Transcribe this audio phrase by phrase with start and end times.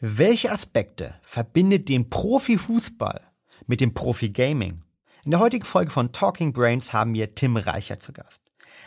[0.00, 3.20] Welche Aspekte verbindet den Profifußball
[3.66, 4.82] mit dem Profi-Gaming?
[5.24, 8.40] In der heutigen Folge von Talking Brains haben wir Tim Reicher zu Gast,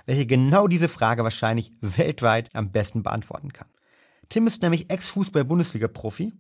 [0.06, 3.68] welcher genau diese Frage wahrscheinlich weltweit am besten beantworten kann.
[4.30, 6.32] Tim ist nämlich Ex-Fußball-Bundesliga-Profi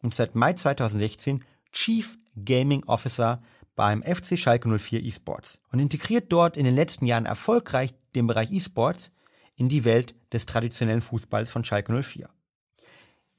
[0.00, 3.42] und seit Mai 2016 Chief Gaming Officer
[3.74, 8.52] beim FC Schalke 04 eSports und integriert dort in den letzten Jahren erfolgreich den Bereich
[8.52, 9.10] eSports
[9.56, 12.28] in die Welt des traditionellen Fußballs von Schalke 04.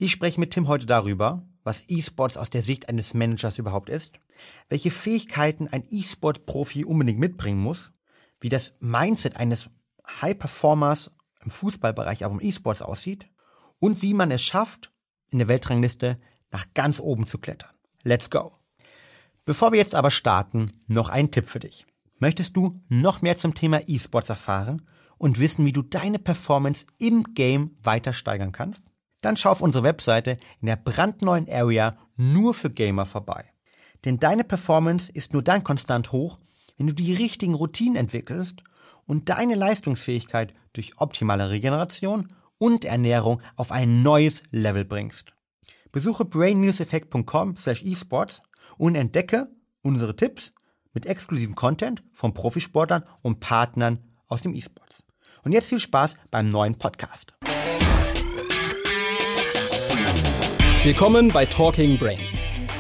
[0.04, 4.20] Ich spreche mit Tim heute darüber, was E-Sports aus der Sicht eines Managers überhaupt ist,
[4.68, 7.92] welche Fähigkeiten ein E-Sport-Profi unbedingt mitbringen muss,
[8.40, 9.70] wie das Mindset eines
[10.08, 11.12] High-Performers
[11.44, 13.28] im Fußballbereich, aber im E-Sports aussieht
[13.78, 14.92] und wie man es schafft,
[15.30, 17.76] in der Weltrangliste nach ganz oben zu klettern.
[18.02, 18.54] Let's go!
[19.46, 21.86] Bevor wir jetzt aber starten, noch ein Tipp für dich.
[22.18, 24.82] Möchtest du noch mehr zum Thema E-Sports erfahren
[25.20, 28.91] und wissen, wie du deine Performance im Game weiter steigern kannst?
[29.22, 33.46] Dann schau auf unsere Webseite in der brandneuen Area nur für Gamer vorbei.
[34.06, 36.40] Denn deine Performance ist nur dann konstant hoch,
[36.78, 38.64] wenn du die richtigen Routinen entwickelst
[39.06, 45.34] und deine Leistungsfähigkeit durch optimale Regeneration und Ernährung auf ein neues Level bringst.
[45.92, 48.42] Besuche brain-effekt.com slash esports
[48.78, 49.50] und entdecke
[49.82, 50.54] unsere Tipps
[50.94, 55.04] mit exklusivem Content von Profisportlern und Partnern aus dem E-Sports.
[55.44, 57.34] Und jetzt viel Spaß beim neuen Podcast.
[60.84, 62.34] Willkommen bei Talking Brains.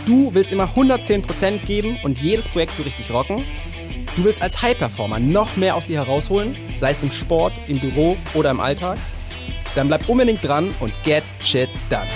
[0.08, 3.46] Du willst immer 110% geben und jedes Projekt so richtig rocken?
[4.16, 8.18] Du willst als High-Performer noch mehr aus dir herausholen, sei es im Sport, im Büro
[8.34, 8.98] oder im Alltag?
[9.76, 12.08] Dann bleib unbedingt dran und get shit done.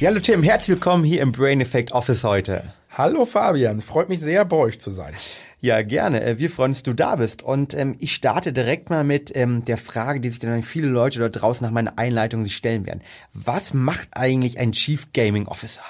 [0.00, 2.72] Ja, hallo Tim, herzlich willkommen hier im Brain Effect Office heute.
[2.98, 5.12] Hallo Fabian, freut mich sehr, bei euch zu sein.
[5.60, 6.24] Ja, gerne.
[6.24, 7.42] Äh, wir freuen uns, dass du da bist.
[7.42, 11.18] Und ähm, ich starte direkt mal mit ähm, der Frage, die sich dann viele Leute
[11.18, 13.02] dort draußen nach meiner Einleitung sich stellen werden.
[13.34, 15.82] Was macht eigentlich ein Chief Gaming Officer?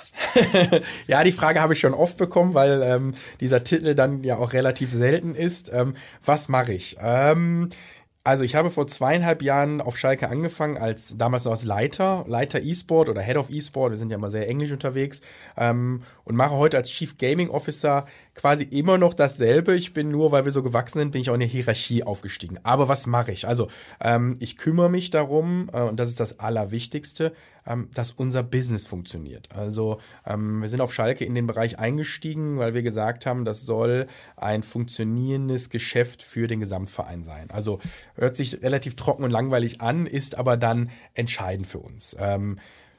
[1.07, 4.53] ja, die Frage habe ich schon oft bekommen, weil ähm, dieser Titel dann ja auch
[4.53, 5.71] relativ selten ist.
[5.73, 6.97] Ähm, was mache ich?
[8.27, 12.61] Also ich habe vor zweieinhalb Jahren auf Schalke angefangen, als damals noch als Leiter, Leiter
[12.61, 15.21] E-Sport oder Head of E-Sport, wir sind ja immer sehr englisch unterwegs,
[15.57, 18.05] ähm, und mache heute als Chief Gaming Officer
[18.37, 19.75] quasi immer noch dasselbe.
[19.75, 22.59] Ich bin nur, weil wir so gewachsen sind, bin ich auch in der Hierarchie aufgestiegen.
[22.63, 23.49] Aber was mache ich?
[23.49, 23.69] Also
[24.01, 27.33] ähm, ich kümmere mich darum, äh, und das ist das Allerwichtigste,
[27.67, 29.49] ähm, dass unser Business funktioniert.
[29.55, 33.63] Also ähm, wir sind auf Schalke in den Bereich eingestiegen, weil wir gesagt haben, das
[33.63, 37.51] soll ein funktionierendes Geschäft für den Gesamtverein sein.
[37.51, 37.81] Also
[38.15, 42.15] hört sich relativ trocken und langweilig an, ist aber dann entscheidend für uns.
[42.19, 42.59] Ähm,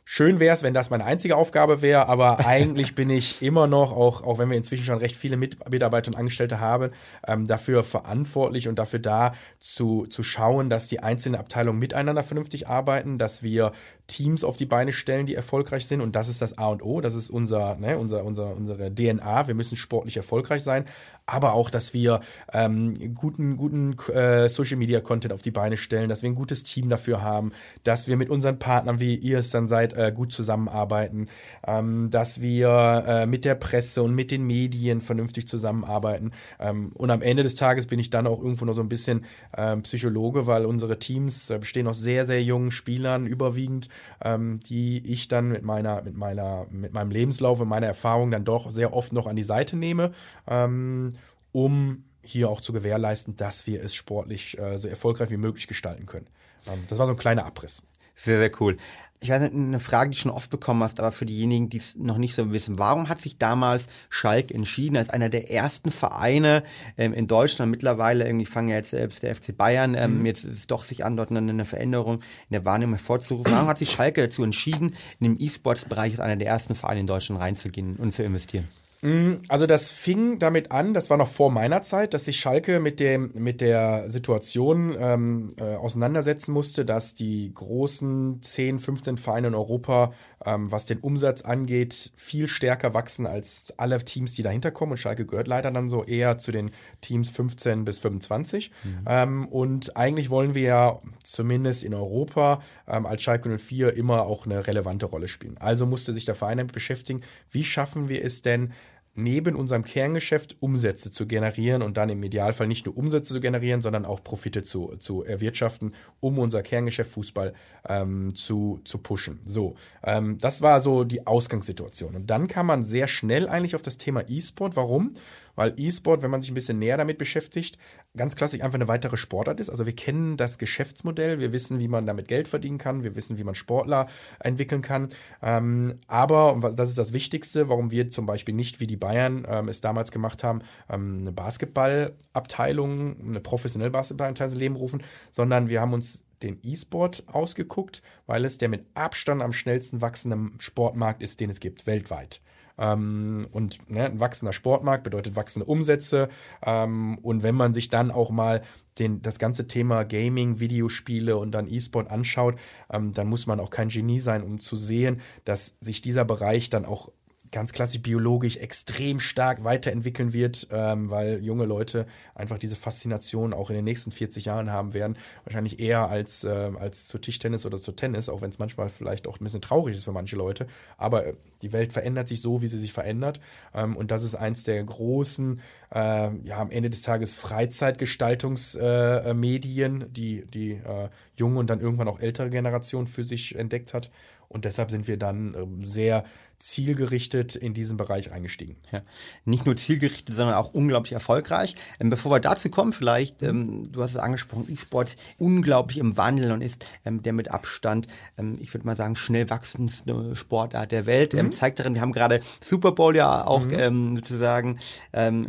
[0.09, 3.91] Schön wäre es, wenn das meine einzige Aufgabe wäre, aber eigentlich bin ich immer noch,
[3.91, 6.91] auch, auch wenn wir inzwischen schon recht viele Mitarbeiter und Angestellte haben,
[7.27, 12.69] ähm, dafür verantwortlich und dafür da zu, zu schauen, dass die einzelnen Abteilungen miteinander vernünftig
[12.69, 13.73] arbeiten, dass wir
[14.07, 15.99] Teams auf die Beine stellen, die erfolgreich sind.
[15.99, 19.49] Und das ist das A und O, das ist unser, ne, unser, unser, unsere DNA.
[19.49, 20.85] Wir müssen sportlich erfolgreich sein
[21.27, 22.21] aber auch, dass wir
[22.53, 26.63] ähm, guten, guten äh, Social Media Content auf die Beine stellen, dass wir ein gutes
[26.63, 27.51] Team dafür haben,
[27.83, 31.27] dass wir mit unseren Partnern, wie ihr es dann seid, äh, gut zusammenarbeiten,
[31.65, 36.31] ähm, dass wir äh, mit der Presse und mit den Medien vernünftig zusammenarbeiten.
[36.59, 39.25] Ähm, und am Ende des Tages bin ich dann auch irgendwo noch so ein bisschen
[39.55, 43.89] ähm, Psychologe, weil unsere Teams äh, bestehen aus sehr, sehr jungen Spielern überwiegend,
[44.23, 48.45] ähm, die ich dann mit meiner, mit meiner, mit meinem Lebenslauf und meiner Erfahrung dann
[48.45, 50.13] doch sehr oft noch an die Seite nehme.
[50.47, 51.13] Ähm,
[51.51, 56.05] um hier auch zu gewährleisten, dass wir es sportlich äh, so erfolgreich wie möglich gestalten
[56.05, 56.27] können.
[56.67, 57.83] Ähm, das war so ein kleiner Abriss.
[58.15, 58.77] Sehr, sehr cool.
[59.19, 61.77] Ich weiß nicht, eine Frage, die du schon oft bekommen hast, aber für diejenigen, die
[61.77, 65.89] es noch nicht so wissen, warum hat sich damals Schalke entschieden, als einer der ersten
[65.89, 66.63] Vereine
[66.97, 70.25] ähm, in Deutschland, mittlerweile irgendwie fangen ja jetzt selbst der FC Bayern, ähm, mhm.
[70.27, 73.51] jetzt ist es doch sich an, dort eine, Veränderung in der Wahrnehmung hervorzurufen.
[73.51, 77.07] Warum hat sich Schalke dazu entschieden, in dem E-Sports-Bereich als einer der ersten Vereine in
[77.07, 78.67] Deutschland reinzugehen und zu investieren?
[79.07, 82.81] Mm, also das fing damit an, das war noch vor meiner Zeit, dass sich Schalke
[82.81, 89.47] mit dem mit der Situation ähm, äh, auseinandersetzen musste, dass die großen 10, 15 Vereine
[89.47, 90.11] in Europa,
[90.45, 94.91] ähm, was den Umsatz angeht, viel stärker wachsen als alle Teams, die dahinter kommen.
[94.91, 98.71] Und Schalke gehört leider dann so eher zu den Teams 15 bis 25.
[98.83, 99.05] Mhm.
[99.07, 104.45] Ähm, und eigentlich wollen wir ja zumindest in Europa ähm, als Schalke 04 immer auch
[104.45, 105.57] eine relevante Rolle spielen.
[105.59, 107.21] Also musste sich der Verein damit beschäftigen,
[107.51, 108.73] wie schaffen wir es denn,
[109.17, 113.81] neben unserem Kerngeschäft Umsätze zu generieren und dann im Idealfall nicht nur Umsätze zu generieren,
[113.81, 117.53] sondern auch Profite zu, zu erwirtschaften, um unser Kerngeschäft Fußball
[117.87, 119.39] ähm, zu, zu pushen.
[119.45, 122.15] So, ähm, das war so die Ausgangssituation.
[122.15, 124.75] Und dann kam man sehr schnell eigentlich auf das Thema E-Sport.
[124.75, 125.13] Warum?
[125.57, 127.77] Weil E-Sport, wenn man sich ein bisschen näher damit beschäftigt,
[128.15, 129.69] ganz klassisch einfach eine weitere Sportart ist.
[129.69, 133.37] Also wir kennen das Geschäftsmodell, wir wissen, wie man damit Geld verdienen kann, wir wissen,
[133.37, 134.07] wie man Sportler
[134.39, 135.09] entwickeln kann.
[135.41, 139.45] Ähm, aber, und das ist das Wichtigste, warum wir zum Beispiel nicht wie die Bayern
[139.49, 145.69] ähm, es damals gemacht haben, ähm, eine Basketballabteilung, eine professionelle Basketballabteilung ins Leben rufen, sondern
[145.69, 151.23] wir haben uns den E-Sport ausgeguckt, weil es der mit Abstand am schnellsten wachsende Sportmarkt
[151.23, 152.41] ist, den es gibt, weltweit.
[152.77, 156.29] Ähm, und ne, ein wachsender Sportmarkt bedeutet wachsende Umsätze.
[156.65, 158.61] Ähm, und wenn man sich dann auch mal
[158.99, 162.55] den, das ganze Thema Gaming, Videospiele und dann E-Sport anschaut,
[162.91, 166.69] ähm, dann muss man auch kein Genie sein, um zu sehen, dass sich dieser Bereich
[166.69, 167.09] dann auch
[167.51, 172.05] ganz klassisch biologisch extrem stark weiterentwickeln wird, ähm, weil junge Leute
[172.35, 175.17] einfach diese Faszination auch in den nächsten 40 Jahren haben werden.
[175.43, 179.27] Wahrscheinlich eher als, äh, als zu Tischtennis oder zu Tennis, auch wenn es manchmal vielleicht
[179.27, 180.67] auch ein bisschen traurig ist für manche Leute.
[180.97, 183.39] Aber äh, die Welt verändert sich so, wie sie sich verändert.
[183.73, 185.61] Ähm, und das ist eins der großen,
[185.93, 192.07] äh, ja, am Ende des Tages Freizeitgestaltungsmedien, äh, die die äh, junge und dann irgendwann
[192.07, 194.11] auch ältere Generation für sich entdeckt hat.
[194.49, 196.25] Und deshalb sind wir dann ähm, sehr
[196.59, 198.77] zielgerichtet in diesen Bereich eingestiegen.
[198.91, 199.01] Ja.
[199.45, 201.75] Nicht nur zielgerichtet, sondern auch unglaublich erfolgreich.
[201.99, 206.51] Ähm, bevor wir dazu kommen, vielleicht, ähm, du hast es angesprochen, E-Sports unglaublich im Wandel
[206.51, 208.07] und ist ähm, der mit Abstand,
[208.37, 211.35] ähm, ich würde mal sagen, schnell wachsendste Sportart der Welt.
[211.35, 211.51] Ähm, mhm.
[211.51, 213.77] zeigt darin, wir haben gerade Super Bowl ja auch mhm.
[213.77, 214.79] Ähm, sozusagen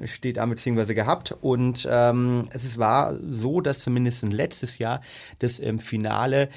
[0.04, 5.00] steht an beziehungsweise gehabt und es war so, dass zumindest letztes Jahr
[5.38, 6.48] das Finale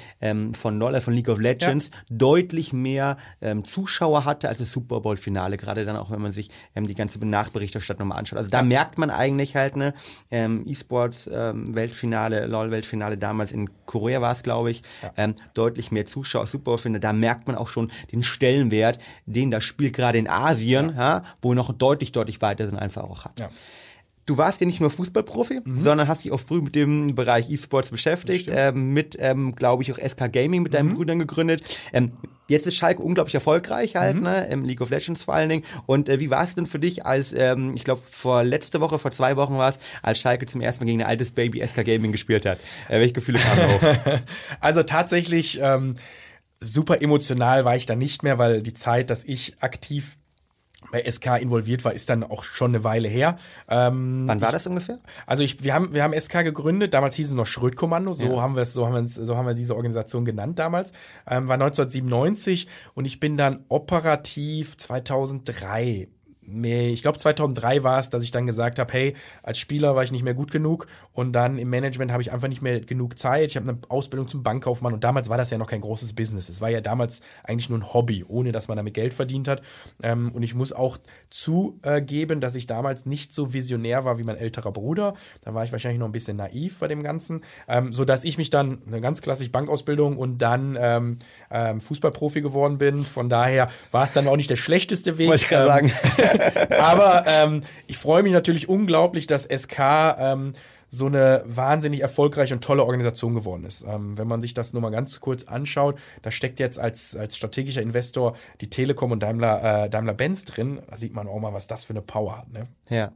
[0.52, 1.98] von LoL, von League of Legends ja.
[2.10, 3.16] deutlich mehr
[3.64, 6.94] Zuschauer hat hatte als das Super Bowl-Finale, gerade dann auch, wenn man sich ähm, die
[6.94, 8.38] ganze Nachberichterstattung mal anschaut.
[8.38, 9.94] Also da merkt man eigentlich halt, ne,
[10.30, 15.12] ähm, E-Sports-Weltfinale, ähm, LOL-Weltfinale damals in Korea war es, glaube ich, ja.
[15.16, 19.64] ähm, deutlich mehr Zuschauer, Super Bowl-Finale, da merkt man auch schon den Stellenwert, den das
[19.64, 21.18] Spiel gerade in Asien, ja.
[21.18, 23.40] ja wo noch deutlich, deutlich weiter sind, einfach auch hat.
[24.24, 25.80] Du warst ja nicht nur Fußballprofi, mhm.
[25.80, 29.92] sondern hast dich auch früh mit dem Bereich E-Sports beschäftigt, ähm, mit, ähm, glaube ich,
[29.92, 30.94] auch SK Gaming mit deinen mhm.
[30.94, 31.62] Brüdern gegründet.
[31.92, 32.12] Ähm,
[32.46, 34.22] jetzt ist Schalke unglaublich erfolgreich halt, mhm.
[34.22, 35.64] ne, im League of Legends vor allen Dingen.
[35.86, 38.98] Und äh, wie war es denn für dich, als, ähm, ich glaube, vor letzte Woche,
[38.98, 41.84] vor zwei Wochen war es, als Schalke zum ersten Mal gegen ein altes Baby SK
[41.84, 42.58] Gaming gespielt hat?
[42.88, 44.20] Äh, welche Gefühle kamen hoch?
[44.60, 45.96] also tatsächlich, ähm,
[46.64, 50.16] super emotional war ich da nicht mehr, weil die Zeit, dass ich aktiv
[50.92, 53.36] bei SK involviert war, ist dann auch schon eine Weile her.
[53.68, 55.00] Ähm, Wann war das ungefähr?
[55.26, 56.94] Also ich, wir haben, wir haben SK gegründet.
[56.94, 58.12] Damals hieß es noch Schrödkommando.
[58.12, 58.40] So ja.
[58.40, 60.92] haben wir es, so haben wir so haben wir diese Organisation genannt damals.
[61.28, 66.08] Ähm, war 1997 und ich bin dann operativ 2003
[66.64, 70.12] ich glaube 2003 war es, dass ich dann gesagt habe, hey, als Spieler war ich
[70.12, 73.50] nicht mehr gut genug und dann im Management habe ich einfach nicht mehr genug Zeit.
[73.50, 76.48] Ich habe eine Ausbildung zum Bankkaufmann und damals war das ja noch kein großes Business.
[76.48, 79.62] Es war ja damals eigentlich nur ein Hobby, ohne dass man damit Geld verdient hat.
[80.02, 80.98] Ähm, und ich muss auch
[81.30, 85.14] zugeben, dass ich damals nicht so visionär war wie mein älterer Bruder.
[85.42, 88.38] Da war ich wahrscheinlich noch ein bisschen naiv bei dem Ganzen, ähm, so dass ich
[88.38, 91.18] mich dann eine ganz klassische Bankausbildung und dann ähm,
[91.50, 93.04] ähm, Fußballprofi geworden bin.
[93.04, 95.28] Von daher war es dann auch nicht der schlechteste Weg.
[95.28, 95.92] Wollte ich gerade sagen.
[96.78, 99.78] Aber ähm, ich freue mich natürlich unglaublich, dass SK
[100.18, 100.52] ähm,
[100.94, 103.82] so eine wahnsinnig erfolgreiche und tolle Organisation geworden ist.
[103.82, 107.34] Ähm, wenn man sich das nur mal ganz kurz anschaut, da steckt jetzt als, als
[107.34, 110.82] strategischer Investor die Telekom und Daimler, äh, Daimler Benz drin.
[110.90, 112.52] Da sieht man auch mal, was das für eine Power hat.
[112.52, 112.68] Ne?
[112.90, 112.96] Ja.
[112.96, 113.12] ja.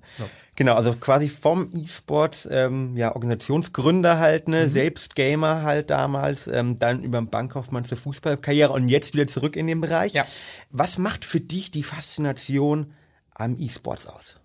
[0.55, 0.73] genau.
[0.75, 4.71] Also quasi vom E-Sport, ähm, ja, Organisationsgründer halt, ne, mhm.
[4.71, 9.55] selbst Gamer halt damals, ähm, dann über den Bankkaufmann zur Fußballkarriere und jetzt wieder zurück
[9.55, 10.15] in den Bereich.
[10.15, 10.25] Ja.
[10.71, 12.95] Was macht für dich die Faszination
[13.39, 14.37] am E-Sports aus?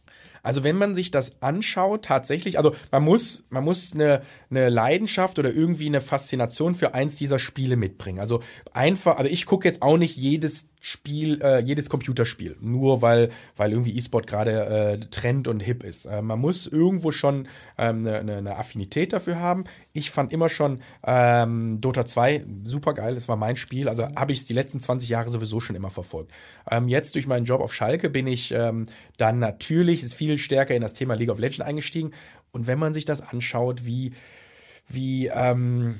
[0.43, 5.37] Also wenn man sich das anschaut, tatsächlich, also man muss, man muss eine, eine Leidenschaft
[5.37, 8.19] oder irgendwie eine Faszination für eins dieser Spiele mitbringen.
[8.19, 8.41] Also
[8.73, 13.71] einfach, also ich gucke jetzt auch nicht jedes Spiel, äh, jedes Computerspiel, nur weil, weil
[13.71, 16.07] irgendwie E-Sport gerade äh, Trend und hip ist.
[16.07, 17.47] Äh, man muss irgendwo schon
[17.77, 19.65] ähm, eine, eine, eine Affinität dafür haben.
[19.93, 24.33] Ich fand immer schon ähm, Dota 2 super geil, das war mein Spiel, also habe
[24.33, 26.31] ich es die letzten 20 Jahre sowieso schon immer verfolgt.
[26.67, 30.81] Ähm, jetzt durch meinen Job auf Schalke bin ich ähm, dann natürlich viel stärker in
[30.81, 32.09] das Thema League of Legends eingestiegen.
[32.53, 34.13] Und wenn man sich das anschaut, wie,
[34.87, 35.99] wie, ähm,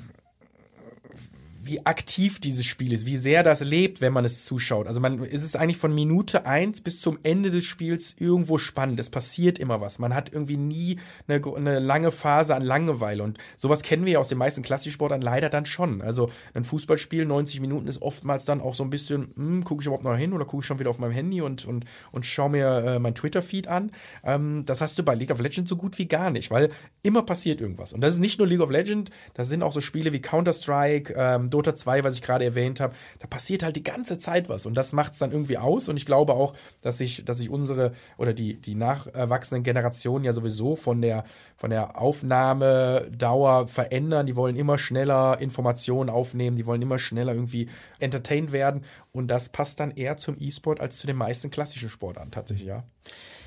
[1.64, 4.88] wie aktiv dieses Spiel ist, wie sehr das lebt, wenn man es zuschaut.
[4.88, 8.98] Also man ist es eigentlich von Minute eins bis zum Ende des Spiels irgendwo spannend.
[8.98, 10.00] Es passiert immer was.
[10.00, 13.22] Man hat irgendwie nie eine, eine lange Phase an Langeweile.
[13.22, 16.02] Und sowas kennen wir ja aus den meisten Klassiksportarten leider dann schon.
[16.02, 19.86] Also ein Fußballspiel, 90 Minuten, ist oftmals dann auch so ein bisschen, hm, gucke ich
[19.86, 22.50] überhaupt noch hin oder gucke ich schon wieder auf meinem Handy und, und, und schaue
[22.50, 23.92] mir äh, mein Twitter-Feed an.
[24.24, 26.70] Ähm, das hast du bei League of Legends so gut wie gar nicht, weil
[27.04, 27.92] immer passiert irgendwas.
[27.92, 31.14] Und das ist nicht nur League of Legends, das sind auch so Spiele wie Counter-Strike,
[31.16, 32.94] ähm, Dota 2, was ich gerade erwähnt habe.
[33.18, 35.88] Da passiert halt die ganze Zeit was und das macht es dann irgendwie aus.
[35.88, 40.32] Und ich glaube auch, dass sich, dass sich unsere oder die, die nachwachsenden Generationen ja
[40.32, 41.24] sowieso von der,
[41.56, 44.26] von der Aufnahmedauer verändern.
[44.26, 47.68] Die wollen immer schneller Informationen aufnehmen, die wollen immer schneller irgendwie
[47.98, 48.84] entertained werden.
[49.12, 52.84] Und das passt dann eher zum E-Sport als zu den meisten klassischen Sportarten tatsächlich, ja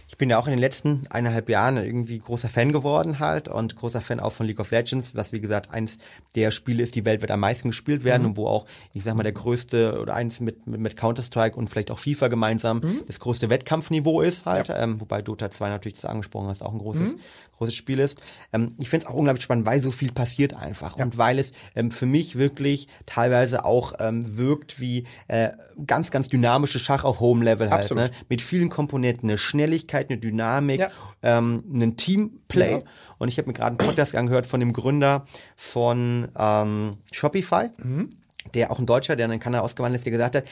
[0.08, 3.76] ich bin ja auch in den letzten eineinhalb Jahren irgendwie großer Fan geworden halt und
[3.76, 5.98] großer Fan auch von League of Legends, was wie gesagt eines
[6.36, 8.30] der Spiele ist, die weltweit am meisten gespielt werden mhm.
[8.30, 11.70] und wo auch, ich sag mal, der größte oder eins mit, mit, mit Counter-Strike und
[11.70, 13.02] vielleicht auch FIFA gemeinsam mhm.
[13.08, 14.78] das größte Wettkampfniveau ist halt, ja.
[14.78, 17.20] ähm, wobei Dota 2 natürlich das angesprochen hast, auch ein großes, mhm.
[17.58, 18.20] großes Spiel ist.
[18.54, 21.04] Ähm, ich finde es auch unglaublich spannend, weil so viel passiert einfach ja.
[21.04, 25.50] und weil es ähm, für mich wirklich teilweise auch ähm, wirkt wie äh,
[25.88, 28.12] ganz, ganz dynamische Schach auf Home-Level halt, ne?
[28.30, 30.92] mit vielen Komponenten, eine Schnelligkeit Schnelligkeit, eine Dynamik, ja.
[31.24, 32.72] ähm, ein Teamplay.
[32.72, 32.82] Ja.
[33.18, 35.25] Und ich habe mir gerade einen Podcast angehört von dem Gründer
[35.56, 38.18] von ähm, Shopify, mhm.
[38.54, 40.46] der auch ein Deutscher, der in Kanada ausgewandert ist, der gesagt hat,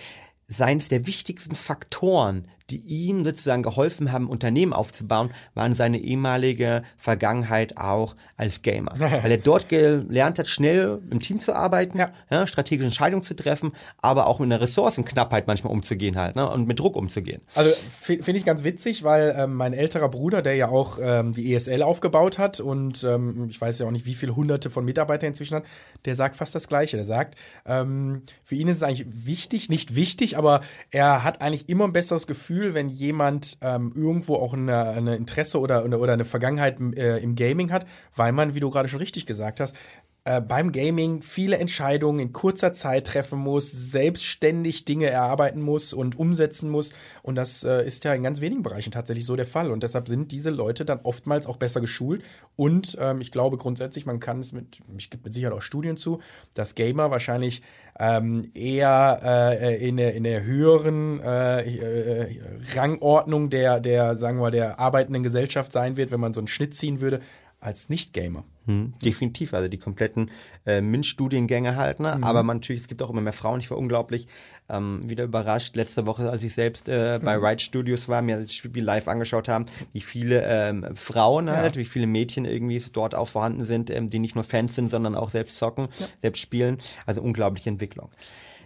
[0.47, 7.77] seines der wichtigsten Faktoren, die ihm sozusagen geholfen haben, Unternehmen aufzubauen, waren seine ehemalige Vergangenheit
[7.77, 8.93] auch als Gamer.
[8.97, 12.11] Weil er dort gelernt hat, schnell im Team zu arbeiten, ja.
[12.29, 16.67] Ja, strategische Entscheidungen zu treffen, aber auch mit einer Ressourcenknappheit manchmal umzugehen halt ne, und
[16.67, 17.41] mit Druck umzugehen.
[17.55, 21.53] Also finde ich ganz witzig, weil ähm, mein älterer Bruder, der ja auch ähm, die
[21.53, 25.29] ESL aufgebaut hat und ähm, ich weiß ja auch nicht, wie viele hunderte von Mitarbeitern
[25.29, 25.65] inzwischen hat,
[26.05, 26.97] der sagt fast das Gleiche.
[26.97, 31.69] Der sagt, ähm, für ihn ist es eigentlich wichtig, nicht wichtig, aber er hat eigentlich
[31.69, 36.13] immer ein besseres Gefühl, Gefühl, wenn jemand ähm, irgendwo auch eine, eine Interesse oder, oder
[36.13, 39.75] eine Vergangenheit äh, im Gaming hat, weil man, wie du gerade schon richtig gesagt hast,
[40.25, 46.17] äh, beim Gaming viele Entscheidungen in kurzer Zeit treffen muss, selbstständig Dinge erarbeiten muss und
[46.17, 46.93] umsetzen muss.
[47.23, 49.69] Und das äh, ist ja in ganz wenigen Bereichen tatsächlich so der Fall.
[49.69, 52.23] Und deshalb sind diese Leute dann oftmals auch besser geschult.
[52.55, 55.97] Und ähm, ich glaube grundsätzlich, man kann es mit, ich gibt mit Sicherheit auch Studien
[55.97, 56.21] zu,
[56.53, 57.61] dass Gamer wahrscheinlich
[57.99, 62.39] ähm, eher äh, in, der, in der höheren äh, äh,
[62.75, 66.47] Rangordnung der, der, sagen wir mal, der arbeitenden Gesellschaft sein wird, wenn man so einen
[66.47, 67.19] Schnitt ziehen würde,
[67.63, 68.43] als Nicht-Gamer.
[68.65, 70.31] Hm, definitiv, also die kompletten
[70.65, 72.15] äh, MINT-Studiengänge halt, ne?
[72.15, 72.23] Mhm.
[72.23, 73.59] aber man, natürlich, es gibt auch immer mehr Frauen.
[73.59, 74.27] Ich war unglaublich
[74.69, 77.45] ähm, wieder überrascht letzte Woche, als ich selbst äh, bei mhm.
[77.45, 81.81] Ride Studios war, mir das Spiel live angeschaut haben, wie viele ähm, Frauen halt, ja.
[81.81, 85.15] wie viele Mädchen irgendwie dort auch vorhanden sind, ähm, die nicht nur Fans sind, sondern
[85.15, 86.07] auch selbst zocken, ja.
[86.21, 86.77] selbst spielen.
[87.05, 88.11] Also unglaubliche Entwicklung.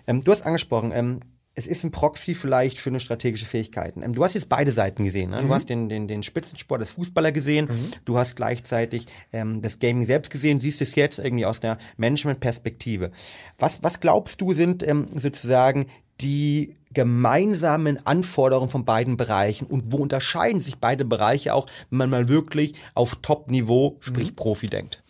[0.06, 1.22] Ähm, du hast angesprochen, ähm,
[1.58, 4.04] es ist ein Proxy vielleicht für eine strategische Fähigkeiten.
[4.04, 5.32] Ähm, du hast jetzt beide Seiten gesehen.
[5.32, 5.42] Ne?
[5.42, 5.54] Du mhm.
[5.54, 7.66] hast den, den, den Spitzensport des Fußballer gesehen.
[7.66, 7.92] Mhm.
[8.06, 13.10] Du hast gleichzeitig ähm, das Gaming selbst gesehen, siehst es jetzt irgendwie aus der Management-Perspektive.
[13.58, 15.88] Was, was glaubst du sind ähm, sozusagen
[16.22, 22.10] die gemeinsamen Anforderungen von beiden Bereichen und wo unterscheiden sich beide Bereiche auch, wenn man
[22.12, 24.36] mal wirklich auf Top-Niveau, sprich mhm.
[24.36, 25.04] Profi denkt?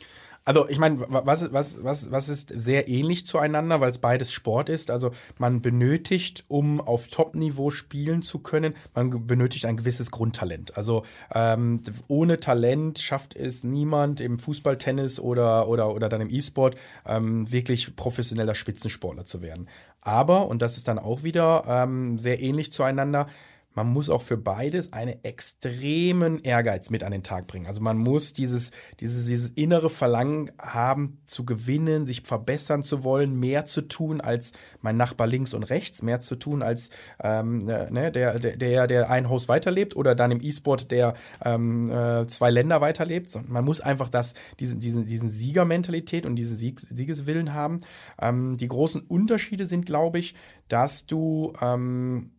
[0.48, 4.70] Also ich meine, was, was, was, was ist sehr ähnlich zueinander, weil es beides Sport
[4.70, 4.90] ist.
[4.92, 10.78] Also man benötigt, um auf Top-Niveau spielen zu können, man benötigt ein gewisses Grundtalent.
[10.78, 11.04] Also
[11.36, 16.78] ähm, ohne Talent schafft es niemand im Fußball, Tennis oder, oder, oder dann im E-Sport
[17.06, 19.68] ähm, wirklich professioneller Spitzensportler zu werden.
[20.00, 23.28] Aber, und das ist dann auch wieder ähm, sehr ähnlich zueinander,
[23.78, 27.68] man muss auch für beides einen extremen Ehrgeiz mit an den Tag bringen.
[27.68, 33.40] Also man muss dieses, dieses, dieses innere Verlangen haben, zu gewinnen, sich verbessern zu wollen,
[33.40, 36.90] mehr zu tun als mein Nachbar links und rechts, mehr zu tun als
[37.22, 41.14] ähm, ne, der, der, der, der ein Haus weiterlebt oder dann im E-Sport, der
[41.46, 43.30] ähm, äh, zwei Länder weiterlebt.
[43.48, 47.82] Man muss einfach das, diesen, diesen, diesen Siegermentalität und diesen Sieg, Siegeswillen haben.
[48.20, 50.34] Ähm, die großen Unterschiede sind, glaube ich,
[50.68, 52.32] dass du ähm,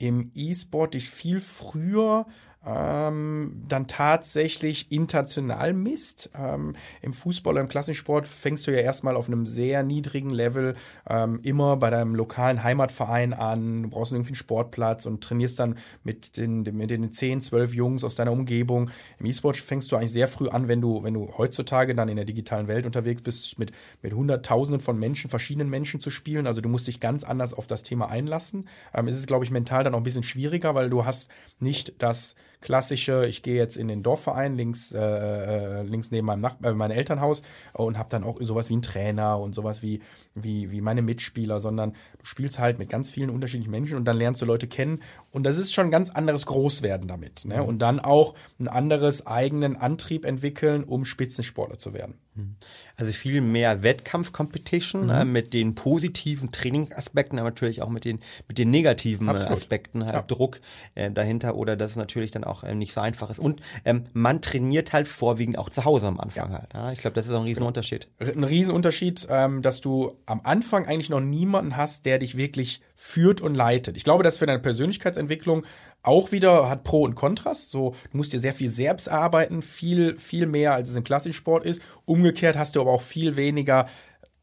[0.00, 2.26] im E-Sport dich viel früher
[2.66, 6.28] ähm, dann tatsächlich international misst.
[6.38, 10.76] Ähm, Im Fußball im Klassensport fängst du ja erstmal auf einem sehr niedrigen Level
[11.08, 13.84] ähm, immer bei deinem lokalen Heimatverein an.
[13.84, 18.04] Du brauchst irgendwie einen Sportplatz und trainierst dann mit den, mit den 10, 12 Jungs
[18.04, 18.90] aus deiner Umgebung.
[19.18, 22.16] Im E-Sport fängst du eigentlich sehr früh an, wenn du, wenn du heutzutage dann in
[22.16, 26.46] der digitalen Welt unterwegs bist, mit, mit Hunderttausenden von Menschen, verschiedenen Menschen zu spielen.
[26.46, 28.68] Also du musst dich ganz anders auf das Thema einlassen.
[28.92, 31.94] Ähm, es ist, glaube ich, mental dann auch ein bisschen schwieriger, weil du hast nicht
[31.98, 36.56] das klassische, ich gehe jetzt in den Dorfverein links, äh, äh links neben meinem, Nach
[36.62, 40.00] äh, meinem Elternhaus und habe dann auch sowas wie einen Trainer und sowas wie,
[40.34, 44.16] wie, wie meine Mitspieler, sondern du spielst halt mit ganz vielen unterschiedlichen Menschen und dann
[44.16, 47.44] lernst du Leute kennen und das ist schon ein ganz anderes Großwerden damit.
[47.44, 47.56] Ne?
[47.56, 47.64] Mhm.
[47.64, 52.18] Und dann auch ein anderes eigenen Antrieb entwickeln, um Spitzensportler zu werden.
[52.34, 52.56] Mhm.
[52.96, 55.10] Also viel mehr Wettkampf-Competition mhm.
[55.10, 59.52] äh, mit den positiven Trainingaspekten, aber natürlich auch mit den, mit den negativen äh, Absolut.
[59.52, 60.22] Aspekten, halt ja.
[60.22, 60.60] Druck
[60.94, 63.40] äh, dahinter oder dass es natürlich dann auch äh, nicht so einfach ist.
[63.40, 66.58] Und ähm, man trainiert halt vorwiegend auch zu Hause am Anfang ja.
[66.58, 66.74] halt.
[66.74, 66.92] Ja?
[66.92, 68.08] Ich glaube, das ist auch ein Riesenunterschied.
[68.18, 73.40] Ein Riesenunterschied, ähm, dass du am Anfang eigentlich noch niemanden hast, der dich wirklich führt
[73.40, 73.96] und leitet.
[73.96, 75.64] Ich glaube, dass für deine Persönlichkeitsentwicklung
[76.02, 77.70] auch wieder hat Pro und Kontrast.
[77.70, 81.36] So, du musst dir sehr viel selbst erarbeiten, viel, viel mehr, als es im klassischen
[81.36, 81.82] Sport ist.
[82.04, 83.86] Umgekehrt hast du aber auch viel weniger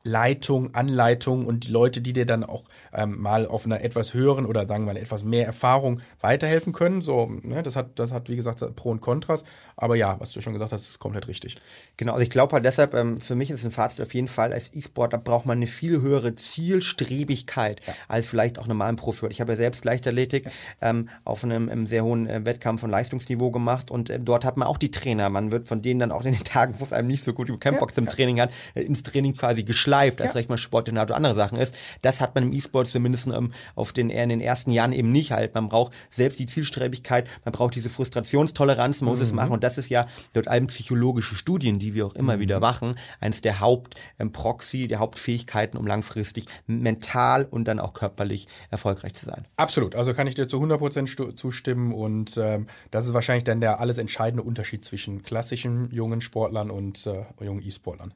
[0.07, 4.65] Leitung, Anleitung und Leute, die dir dann auch ähm, mal auf einer etwas höheren oder
[4.65, 7.01] sagen wir mal etwas mehr Erfahrung weiterhelfen können.
[7.01, 9.45] So, ne, das hat, das hat wie gesagt Pro und Kontrast.
[9.79, 11.55] Aber ja, was du schon gesagt hast, ist komplett richtig.
[11.97, 14.51] Genau, also ich glaube halt deshalb, ähm, für mich ist ein Fazit auf jeden Fall,
[14.51, 17.93] als E-Sportler braucht man eine viel höhere Zielstrebigkeit ja.
[18.07, 19.27] als vielleicht auch normalen Profi.
[19.27, 20.51] Ich habe ja selbst Leichtathletik ja.
[20.81, 24.57] ähm, auf einem, einem sehr hohen äh, Wettkampf und Leistungsniveau gemacht und äh, dort hat
[24.57, 25.29] man auch die Trainer.
[25.29, 27.47] Man wird von denen dann auch in den Tagen, wo es einem nicht so gut
[27.47, 28.01] über Campbox ja.
[28.01, 31.59] im Training hat, äh, ins Training quasi geschleift, als vielleicht mal Sport oder andere Sachen
[31.59, 31.75] ist.
[32.01, 35.11] Das hat man im E-Sport zumindest ähm, auf den, eher in den ersten Jahren eben
[35.11, 35.53] nicht halt.
[35.53, 39.25] Man braucht selbst die Zielstrebigkeit, man braucht diese Frustrationstoleranz, man muss mhm.
[39.25, 42.41] es machen und das ist ja dort allen psychologische Studien, die wir auch immer mhm.
[42.41, 48.47] wieder machen, eines der Hauptproxy, ähm, der Hauptfähigkeiten, um langfristig mental und dann auch körperlich
[48.69, 49.45] erfolgreich zu sein.
[49.57, 53.79] Absolut, also kann ich dir zu 100% zustimmen und ähm, das ist wahrscheinlich dann der
[53.79, 58.13] alles entscheidende Unterschied zwischen klassischen jungen Sportlern und äh, jungen E-Sportlern.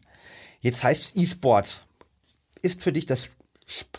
[0.62, 1.84] Jetzt heißt E-Sports.
[2.62, 3.29] Ist für dich das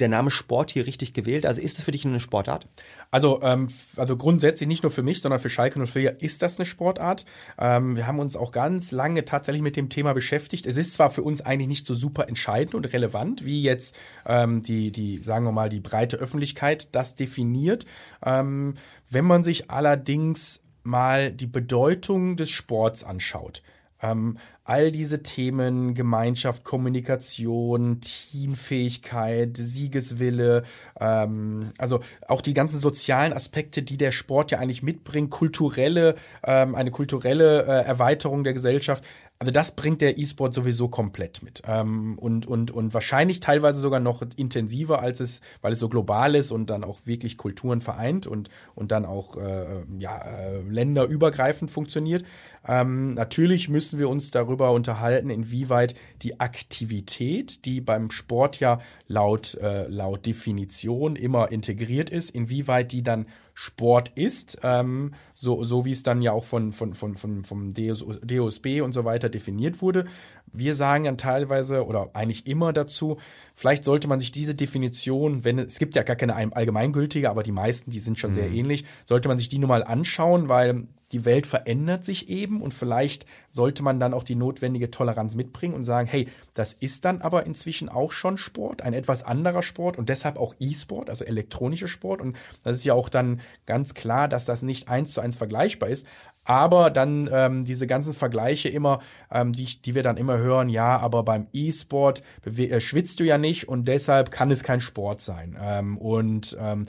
[0.00, 1.46] der Name Sport hier richtig gewählt?
[1.46, 2.66] Also ist es für dich eine Sportart?
[3.10, 6.66] Also, ähm, also grundsätzlich nicht nur für mich, sondern für Schalke 04 ist das eine
[6.66, 7.24] Sportart.
[7.58, 10.66] Ähm, wir haben uns auch ganz lange tatsächlich mit dem Thema beschäftigt.
[10.66, 14.62] Es ist zwar für uns eigentlich nicht so super entscheidend und relevant, wie jetzt ähm,
[14.62, 17.86] die, die, sagen wir mal, die breite Öffentlichkeit das definiert.
[18.24, 18.74] Ähm,
[19.10, 23.62] wenn man sich allerdings mal die Bedeutung des Sports anschaut,
[24.02, 30.62] ähm, all diese Themen, Gemeinschaft, Kommunikation, Teamfähigkeit, Siegeswille,
[31.00, 36.14] ähm, also auch die ganzen sozialen Aspekte, die der Sport ja eigentlich mitbringt, kulturelle,
[36.44, 39.04] ähm, eine kulturelle äh, Erweiterung der Gesellschaft,
[39.42, 41.62] also das bringt der E-Sport sowieso komplett mit.
[41.66, 46.36] Ähm, und, und, und wahrscheinlich teilweise sogar noch intensiver, als es, weil es so global
[46.36, 51.72] ist und dann auch wirklich Kulturen vereint und, und dann auch äh, ja, äh, länderübergreifend
[51.72, 52.24] funktioniert.
[52.68, 58.78] Ähm, natürlich müssen wir uns darüber unterhalten, inwieweit die Aktivität, die beim Sport ja
[59.08, 65.84] laut, äh, laut Definition immer integriert ist, inwieweit die dann Sport ist, ähm, so, so
[65.84, 69.82] wie es dann ja auch von, von, von, von, vom DOSB und so weiter definiert
[69.82, 70.06] wurde.
[70.52, 73.18] Wir sagen dann teilweise oder eigentlich immer dazu,
[73.54, 77.52] vielleicht sollte man sich diese Definition, wenn es gibt ja gar keine allgemeingültige, aber die
[77.52, 78.34] meisten, die sind schon mhm.
[78.34, 82.62] sehr ähnlich, sollte man sich die nur mal anschauen, weil die Welt verändert sich eben
[82.62, 87.04] und vielleicht sollte man dann auch die notwendige Toleranz mitbringen und sagen, hey, das ist
[87.04, 91.24] dann aber inzwischen auch schon Sport, ein etwas anderer Sport und deshalb auch E-Sport, also
[91.24, 92.22] elektronischer Sport.
[92.22, 95.90] Und das ist ja auch dann ganz klar, dass das nicht eins zu eins vergleichbar
[95.90, 96.06] ist.
[96.44, 99.00] Aber dann ähm, diese ganzen Vergleiche immer,
[99.30, 103.38] ähm, die, die wir dann immer hören, ja, aber beim E-Sport äh, schwitzt du ja
[103.38, 105.56] nicht und deshalb kann es kein Sport sein.
[105.60, 106.86] Ähm, und ähm,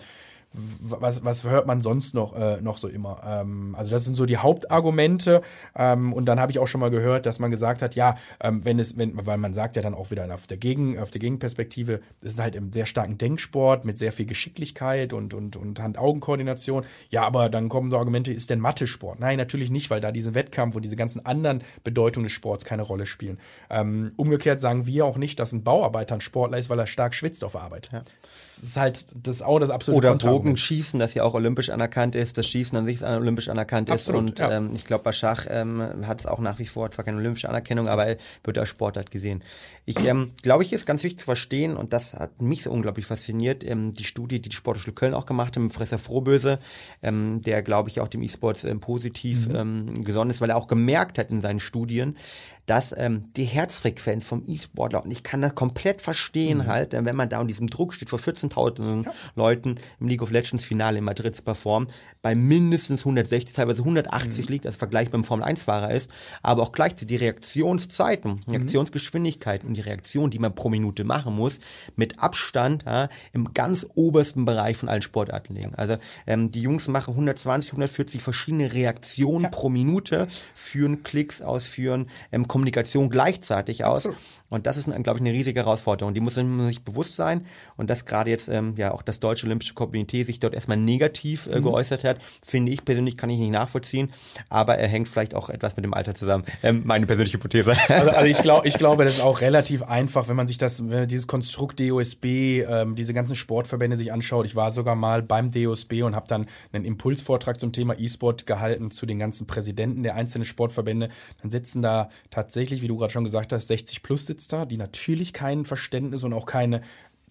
[0.53, 3.21] was, was hört man sonst noch, äh, noch so immer?
[3.25, 5.41] Ähm, also das sind so die Hauptargumente.
[5.75, 8.63] Ähm, und dann habe ich auch schon mal gehört, dass man gesagt hat, ja, ähm,
[8.63, 11.19] wenn es, wenn, weil man sagt ja dann auch wieder auf der Gegen, auf der
[11.19, 15.79] Gegenperspektive, es ist halt im sehr starken Denksport mit sehr viel Geschicklichkeit und, und, und
[15.79, 16.85] Hand-Augen-Koordination.
[17.09, 19.19] Ja, aber dann kommen so Argumente, ist denn Mathe-Sport?
[19.19, 22.83] Nein, natürlich nicht, weil da diese Wettkampf und diese ganzen anderen Bedeutungen des Sports keine
[22.83, 23.39] Rolle spielen.
[23.69, 27.15] Ähm, umgekehrt sagen wir auch nicht, dass ein Bauarbeiter ein Sportler ist, weil er stark
[27.15, 27.89] schwitzt auf der Arbeit.
[27.91, 28.03] Ja.
[28.27, 30.11] Das ist halt das ist auch das absolute Oder
[30.43, 34.23] Bogenschießen, das ja auch olympisch anerkannt ist, das Schießen an sich ist olympisch anerkannt Absolut,
[34.23, 34.57] ist und ja.
[34.57, 37.49] ähm, ich glaube bei Schach ähm, hat es auch nach wie vor zwar keine olympische
[37.49, 39.43] Anerkennung, aber wird als Sportart gesehen.
[39.85, 43.05] Ich ähm, glaube, ich ist ganz wichtig zu verstehen und das hat mich so unglaublich
[43.05, 46.59] fasziniert, ähm, die Studie, die die Sportschule Köln auch gemacht hat, mit Fresser Frohböse,
[47.01, 50.03] ähm, der glaube ich auch dem E-Sports positiv mhm.
[50.03, 52.17] gesonnen ist, weil er auch gemerkt hat in seinen Studien,
[52.65, 56.67] dass ähm, die Herzfrequenz vom E-Sportler, und ich kann das komplett verstehen mhm.
[56.67, 59.13] halt, wenn man da unter diesem Druck steht vor 14.000 ja.
[59.35, 61.89] Leuten im League of Legends Finale in Madrid zu performen,
[62.21, 64.51] bei mindestens 160, teilweise 180 Mhm.
[64.51, 66.09] liegt, das Vergleich beim Formel 1 Fahrer ist,
[66.41, 68.53] aber auch gleichzeitig die Reaktionszeiten, Mhm.
[68.53, 71.59] Reaktionsgeschwindigkeit und die Reaktion, die man pro Minute machen muss,
[71.95, 75.75] mit Abstand ja, im ganz obersten Bereich von allen Sportarten liegen.
[75.75, 75.97] Also
[76.27, 82.47] ähm, die Jungs machen 120, 140 verschiedene Reaktionen pro Minute, führen Klicks aus, führen ähm,
[82.53, 84.05] Kommunikation gleichzeitig aus.
[84.05, 84.17] Absolut.
[84.53, 86.13] Und das ist, glaube ich, eine riesige Herausforderung.
[86.13, 87.45] Die muss man sich bewusst sein.
[87.75, 91.47] Und dass gerade jetzt ähm, ja auch das Deutsche Olympische Komitee sich dort erstmal negativ
[91.47, 91.53] Mhm.
[91.53, 94.11] äh, geäußert hat, finde ich persönlich, kann ich nicht nachvollziehen.
[94.49, 96.43] Aber er hängt vielleicht auch etwas mit dem Alter zusammen.
[96.61, 97.75] Ähm, meine persönliche Hypothese.
[97.89, 100.79] Also, also ich glaube, ich glaube, das ist auch relativ einfach, wenn man sich das,
[100.79, 102.25] wenn man dieses Konstrukt DOSB,
[102.61, 104.45] ähm, diese ganzen Sportverbände sich anschaut.
[104.45, 108.91] Ich war sogar mal beim DOSB und habe dann einen Impulsvortrag zum Thema E-Sport gehalten
[108.91, 111.09] zu den ganzen Präsidenten der einzelnen Sportverbände.
[111.41, 114.77] Dann sitzen da tatsächlich, wie du gerade schon gesagt hast, 60 plus sitzt da, die
[114.77, 116.81] natürlich kein Verständnis und auch keine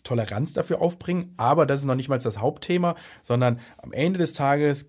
[0.03, 1.35] Toleranz dafür aufbringen.
[1.37, 4.89] Aber das ist noch nicht mal das Hauptthema, sondern am Ende des Tages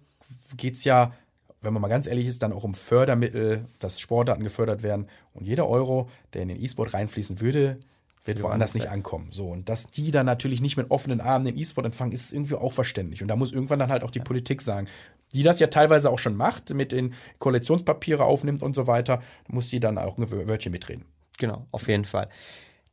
[0.58, 1.14] geht's ja
[1.62, 5.08] wenn man mal ganz ehrlich ist, dann auch um Fördermittel, dass Sportarten gefördert werden.
[5.34, 7.80] Und jeder Euro, der in den E-Sport reinfließen würde,
[8.26, 9.30] wird woanders nicht ankommen.
[9.32, 12.56] So, und dass die dann natürlich nicht mit offenen Armen den E-Sport empfangen, ist irgendwie
[12.56, 13.22] auch verständlich.
[13.22, 14.90] Und da muss irgendwann dann halt auch die Politik sagen,
[15.34, 19.70] die das ja teilweise auch schon macht, mit den Koalitionspapiere aufnimmt und so weiter, muss
[19.70, 21.06] die dann auch ein Wörtchen mitreden.
[21.38, 22.30] Genau, auf jeden Fall.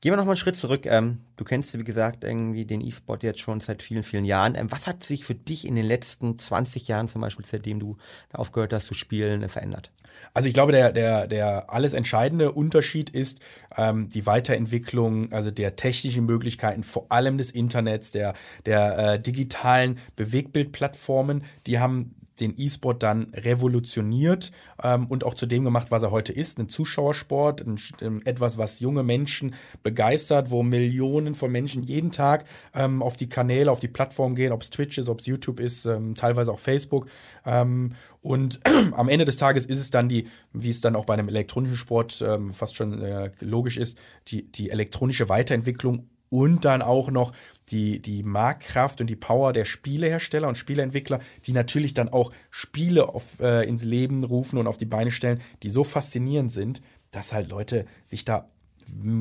[0.02, 0.86] Gehen wir noch mal einen Schritt zurück.
[0.86, 4.54] Ähm, du kennst, wie gesagt, irgendwie den E-Sport jetzt schon seit vielen, vielen Jahren.
[4.54, 7.98] Ähm, was hat sich für dich in den letzten 20 Jahren zum Beispiel, seitdem du
[8.32, 9.90] aufgehört hast zu spielen, verändert?
[10.32, 13.40] Also ich glaube, der, der, der alles entscheidende Unterschied ist
[13.76, 18.32] ähm, die Weiterentwicklung, also der technischen Möglichkeiten, vor allem des Internets, der,
[18.64, 25.64] der äh, digitalen Bewegtbildplattformen, die haben den E-Sport dann revolutioniert ähm, und auch zu dem
[25.64, 26.58] gemacht, was er heute ist.
[26.58, 32.44] Ein Zuschauersport, ein, ähm, etwas, was junge Menschen begeistert, wo Millionen von Menschen jeden Tag
[32.74, 35.60] ähm, auf die Kanäle, auf die Plattform gehen, ob es Twitch ist, ob es YouTube
[35.60, 37.06] ist, ähm, teilweise auch Facebook.
[37.44, 38.60] Ähm, und
[38.92, 41.76] am Ende des Tages ist es dann die, wie es dann auch bei einem elektronischen
[41.76, 43.98] Sport ähm, fast schon äh, logisch ist,
[44.28, 47.32] die, die elektronische Weiterentwicklung und dann auch noch
[47.70, 53.08] die, die Marktkraft und die Power der Spielehersteller und Spieleentwickler, die natürlich dann auch Spiele
[53.08, 57.32] auf, äh, ins Leben rufen und auf die Beine stellen, die so faszinierend sind, dass
[57.32, 58.48] halt Leute sich da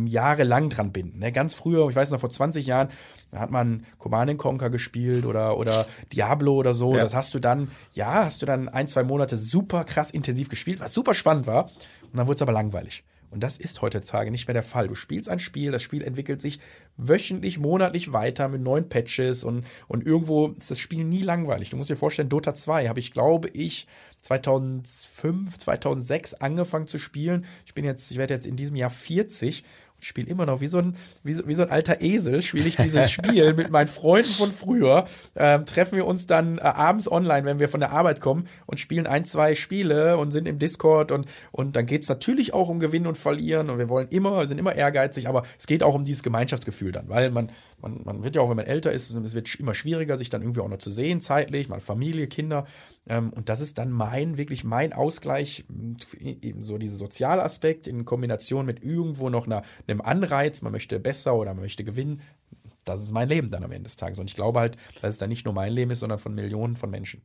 [0.06, 1.20] jahrelang dran binden.
[1.20, 1.32] Ne?
[1.32, 2.90] Ganz früher, ich weiß noch, vor 20 Jahren,
[3.32, 6.96] da hat man Command Conquer gespielt oder, oder Diablo oder so.
[6.96, 7.02] Ja.
[7.02, 10.80] Das hast du dann, ja, hast du dann ein, zwei Monate super krass intensiv gespielt,
[10.80, 11.66] was super spannend war.
[11.66, 13.04] Und dann wurde es aber langweilig.
[13.32, 14.88] Und das ist heutzutage nicht mehr der Fall.
[14.88, 16.60] Du spielst ein Spiel, das Spiel entwickelt sich
[16.98, 21.70] wöchentlich, monatlich weiter mit neuen Patches und, und irgendwo ist das Spiel nie langweilig.
[21.70, 23.88] Du musst dir vorstellen, Dota 2 habe ich, glaube ich,
[24.22, 27.46] 2005, 2006 angefangen zu spielen.
[27.66, 30.68] Ich bin jetzt, ich werde jetzt in diesem Jahr 40 und spiele immer noch wie
[30.68, 33.88] so ein, wie so, wie so ein alter Esel, spiele ich dieses Spiel mit meinen
[33.88, 35.06] Freunden von früher.
[35.36, 38.80] Ähm, treffen wir uns dann äh, abends online, wenn wir von der Arbeit kommen und
[38.80, 42.80] spielen ein, zwei Spiele und sind im Discord und, und dann geht's natürlich auch um
[42.80, 46.04] Gewinnen und Verlieren und wir wollen immer, sind immer ehrgeizig, aber es geht auch um
[46.04, 47.52] dieses Gemeinschaftsgefühl dann, weil man,
[47.82, 50.42] man, man wird ja auch, wenn man älter ist, es wird immer schwieriger, sich dann
[50.42, 52.66] irgendwie auch noch zu sehen, zeitlich, mal Familie, Kinder.
[53.08, 55.66] Ähm, und das ist dann mein, wirklich mein Ausgleich,
[56.20, 61.00] eben so dieser soziale Aspekt in Kombination mit irgendwo noch einer, einem Anreiz, man möchte
[61.00, 62.22] besser oder man möchte gewinnen.
[62.86, 64.20] Das ist mein Leben dann am Ende des Tages.
[64.20, 66.76] Und ich glaube halt, dass es dann nicht nur mein Leben ist, sondern von Millionen
[66.76, 67.22] von Menschen.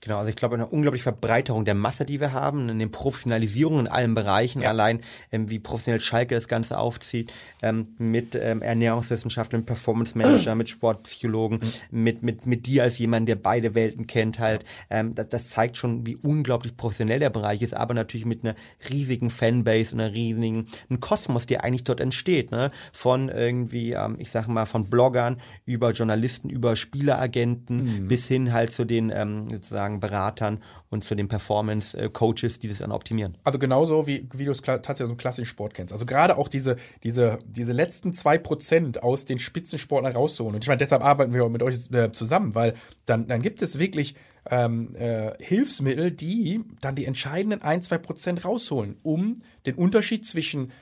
[0.00, 3.88] Genau, also ich glaube, eine unglaubliche Verbreiterung der Masse, die wir haben, eine Professionalisierung in
[3.88, 4.68] allen Bereichen, ja.
[4.68, 5.00] allein
[5.32, 7.32] ähm, wie professionell Schalke das Ganze aufzieht,
[7.62, 11.58] ähm, mit ähm, Ernährungswissenschaftlern, Performance Manager, mit Sportpsychologen,
[11.90, 12.02] mhm.
[12.02, 14.64] mit, mit, mit dir als jemand, der beide Welten kennt halt.
[14.88, 18.54] Ähm, das, das zeigt schon, wie unglaublich professionell der Bereich ist, aber natürlich mit einer
[18.88, 22.70] riesigen Fanbase und einer riesigen einem Kosmos, der eigentlich dort entsteht, ne?
[22.92, 28.08] Von irgendwie, ähm, ich sag mal, von Bloggern über Journalisten, über Spieleragenten mhm.
[28.08, 32.92] bis hin halt zu den ähm, sozusagen Beratern und zu den Performance-Coaches, die das dann
[32.92, 33.36] optimieren.
[33.44, 35.92] Also genauso wie, wie du es tatsächlich so im klassischen Sport kennst.
[35.92, 40.56] Also gerade auch diese, diese, diese letzten zwei Prozent aus den Spitzensportlern rauszuholen.
[40.56, 42.74] Und ich meine, deshalb arbeiten wir mit euch äh, zusammen, weil
[43.06, 44.14] dann, dann gibt es wirklich
[44.50, 50.72] ähm, äh, Hilfsmittel, die dann die entscheidenden ein, zwei Prozent rausholen, um den Unterschied zwischen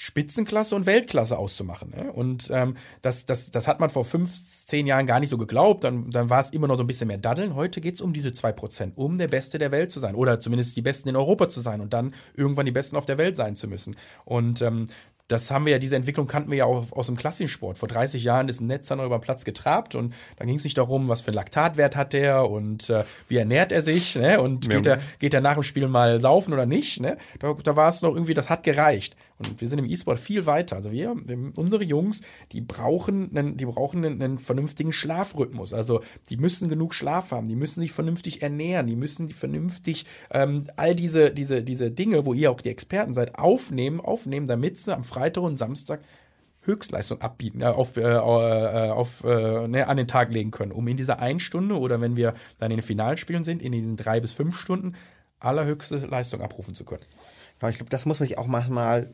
[0.00, 1.90] Spitzenklasse und Weltklasse auszumachen.
[1.90, 2.12] Ne?
[2.12, 4.30] Und ähm, das, das, das hat man vor fünf,
[4.64, 5.82] zehn Jahren gar nicht so geglaubt.
[5.82, 7.56] Dann, dann war es immer noch so ein bisschen mehr Daddeln.
[7.56, 10.76] Heute geht's um diese zwei Prozent, um der Beste der Welt zu sein oder zumindest
[10.76, 13.56] die Besten in Europa zu sein und dann irgendwann die Besten auf der Welt sein
[13.56, 13.96] zu müssen.
[14.24, 14.86] Und ähm,
[15.26, 17.76] das haben wir ja, diese Entwicklung kannten wir ja auch aus dem Klassensport.
[17.76, 20.64] Vor 30 Jahren ist ein Netzer noch über den Platz getrabt und dann ging es
[20.64, 24.40] nicht darum, was für einen Laktatwert hat der und äh, wie ernährt er sich, ne?
[24.40, 27.18] Und geht er, geht er nach dem Spiel mal saufen oder nicht, ne?
[27.40, 29.16] Da, da war es noch irgendwie, das hat gereicht.
[29.38, 30.76] Und wir sind im E-Sport viel weiter.
[30.76, 31.14] Also wir,
[31.56, 32.22] unsere Jungs,
[32.52, 35.72] die brauchen, einen, die brauchen einen, einen vernünftigen Schlafrhythmus.
[35.72, 40.66] Also die müssen genug Schlaf haben, die müssen sich vernünftig ernähren, die müssen vernünftig ähm,
[40.76, 44.94] all diese, diese, diese Dinge, wo ihr auch die Experten seid, aufnehmen, aufnehmen, damit sie
[44.94, 46.00] am Freitag und Samstag
[46.62, 50.86] Höchstleistung abbieten, äh, auf, äh, äh, auf, äh, ne, an den Tag legen können, um
[50.86, 54.20] in dieser einen Stunde oder wenn wir dann in den Finalspielen sind, in diesen drei
[54.20, 54.94] bis fünf Stunden
[55.40, 57.04] allerhöchste Leistung abrufen zu können.
[57.68, 59.12] ich glaube, das muss man sich auch manchmal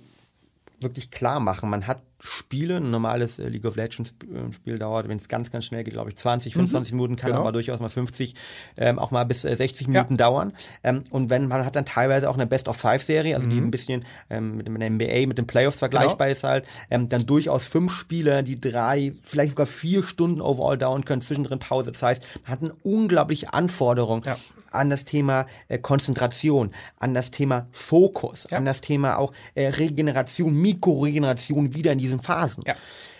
[0.81, 1.71] wirklich klar machen.
[1.71, 5.51] Man hat Spiele, ein normales äh, League of Legends äh, Spiel dauert, wenn es ganz,
[5.51, 6.97] ganz schnell geht, glaube ich, 20, 25 mhm.
[6.97, 7.43] Minuten, kann genau.
[7.43, 8.35] aber durchaus mal 50,
[8.77, 10.19] ähm, auch mal bis äh, 60 Minuten ja.
[10.19, 10.53] dauern.
[10.83, 13.51] Ähm, und wenn man hat dann teilweise auch eine Best of Five Serie, also mhm.
[13.51, 16.33] die ein bisschen ähm, mit, mit der NBA, mit den Playoffs vergleichbar genau.
[16.33, 21.05] ist halt, ähm, dann durchaus fünf Spiele, die drei, vielleicht sogar vier Stunden overall dauern
[21.05, 21.93] können, zwischendrin Pause.
[21.93, 24.37] Das heißt, man hat eine unglaubliche Anforderung ja.
[24.71, 28.59] an das Thema äh, Konzentration, an das Thema Fokus, ja.
[28.59, 32.65] an das Thema auch äh, Regeneration, Mikroregeneration wieder in diesen Phasen.
[32.67, 32.75] Ja.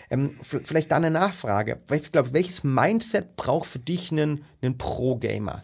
[0.09, 1.79] Ähm, vielleicht da eine Nachfrage.
[1.91, 5.63] Ich glaube, welches Mindset braucht für dich einen, einen Pro-Gamer?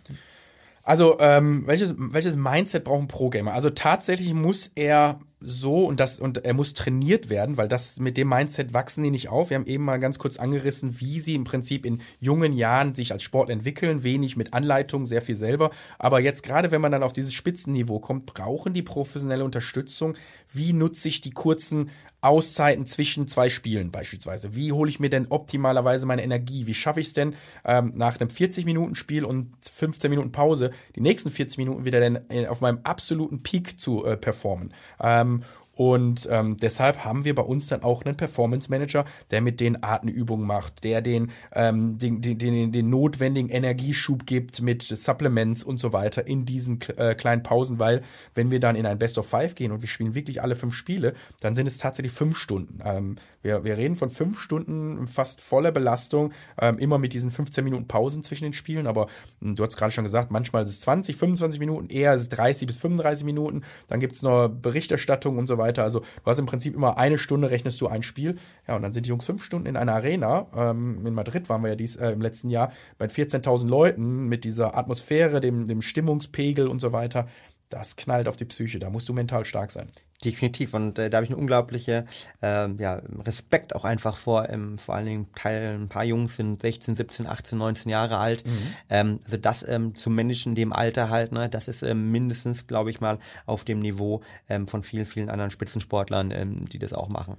[0.83, 3.53] Also, ähm, welches, welches Mindset braucht ein Pro-Gamer?
[3.53, 8.15] Also tatsächlich muss er so und das und er muss trainiert werden, weil das mit
[8.15, 9.49] dem Mindset wachsen die nicht auf.
[9.49, 13.11] Wir haben eben mal ganz kurz angerissen, wie sie im Prinzip in jungen Jahren sich
[13.11, 15.71] als Sport entwickeln, wenig mit Anleitung, sehr viel selber.
[15.97, 20.15] Aber jetzt gerade, wenn man dann auf dieses Spitzenniveau kommt, brauchen die professionelle Unterstützung.
[20.51, 21.89] Wie nutze ich die kurzen
[22.21, 24.55] Auszeiten zwischen zwei Spielen beispielsweise?
[24.55, 26.67] Wie hole ich mir denn optimalerweise meine Energie?
[26.67, 31.31] Wie schaffe ich es denn ähm, nach einem 40-Minuten-Spiel und 15 Minuten Pause die nächsten
[31.31, 34.73] 40 Minuten wieder denn äh, auf meinem absoluten Peak zu äh, performen?
[35.01, 35.43] Ähm,
[35.81, 39.83] und ähm, deshalb haben wir bei uns dann auch einen Performance Manager, der mit den
[39.83, 45.79] Atemübungen macht, der den, ähm, den, den, den, den notwendigen Energieschub gibt mit Supplements und
[45.79, 48.03] so weiter in diesen äh, kleinen Pausen, weil
[48.35, 50.75] wenn wir dann in ein Best of Five gehen und wir spielen wirklich alle fünf
[50.75, 52.79] Spiele, dann sind es tatsächlich fünf Stunden.
[52.85, 57.63] Ähm, wir, wir reden von fünf Stunden fast voller Belastung, ähm, immer mit diesen 15
[57.63, 58.87] Minuten Pausen zwischen den Spielen.
[58.87, 59.07] Aber
[59.39, 62.21] mh, hm, du hast gerade schon gesagt, manchmal ist es 20, 25 Minuten, eher ist
[62.21, 63.61] es 30 bis 35 Minuten.
[63.87, 65.83] Dann gibt es noch Berichterstattung und so weiter.
[65.83, 68.37] Also du hast im Prinzip immer eine Stunde rechnest du ein Spiel.
[68.67, 70.47] Ja, und dann sind die Jungs fünf Stunden in einer Arena.
[70.55, 74.43] Ähm, in Madrid waren wir ja dies, äh, im letzten Jahr bei 14.000 Leuten mit
[74.43, 77.27] dieser Atmosphäre, dem, dem Stimmungspegel und so weiter
[77.71, 78.79] das knallt auf die Psyche.
[78.79, 79.89] Da musst du mental stark sein.
[80.23, 80.75] Definitiv.
[80.75, 82.07] Und äh, da habe ich einen unglaublichen
[82.43, 84.49] äh, ja, Respekt auch einfach vor.
[84.49, 88.45] Ähm, vor allen Dingen Teil, ein paar Jungs sind 16, 17, 18, 19 Jahre alt.
[88.45, 88.73] Mhm.
[88.89, 92.67] Ähm, also das ähm, zum Menschen in dem Alter halt, ne, das ist ähm, mindestens,
[92.67, 96.93] glaube ich mal, auf dem Niveau ähm, von vielen, vielen anderen Spitzensportlern, ähm, die das
[96.93, 97.37] auch machen.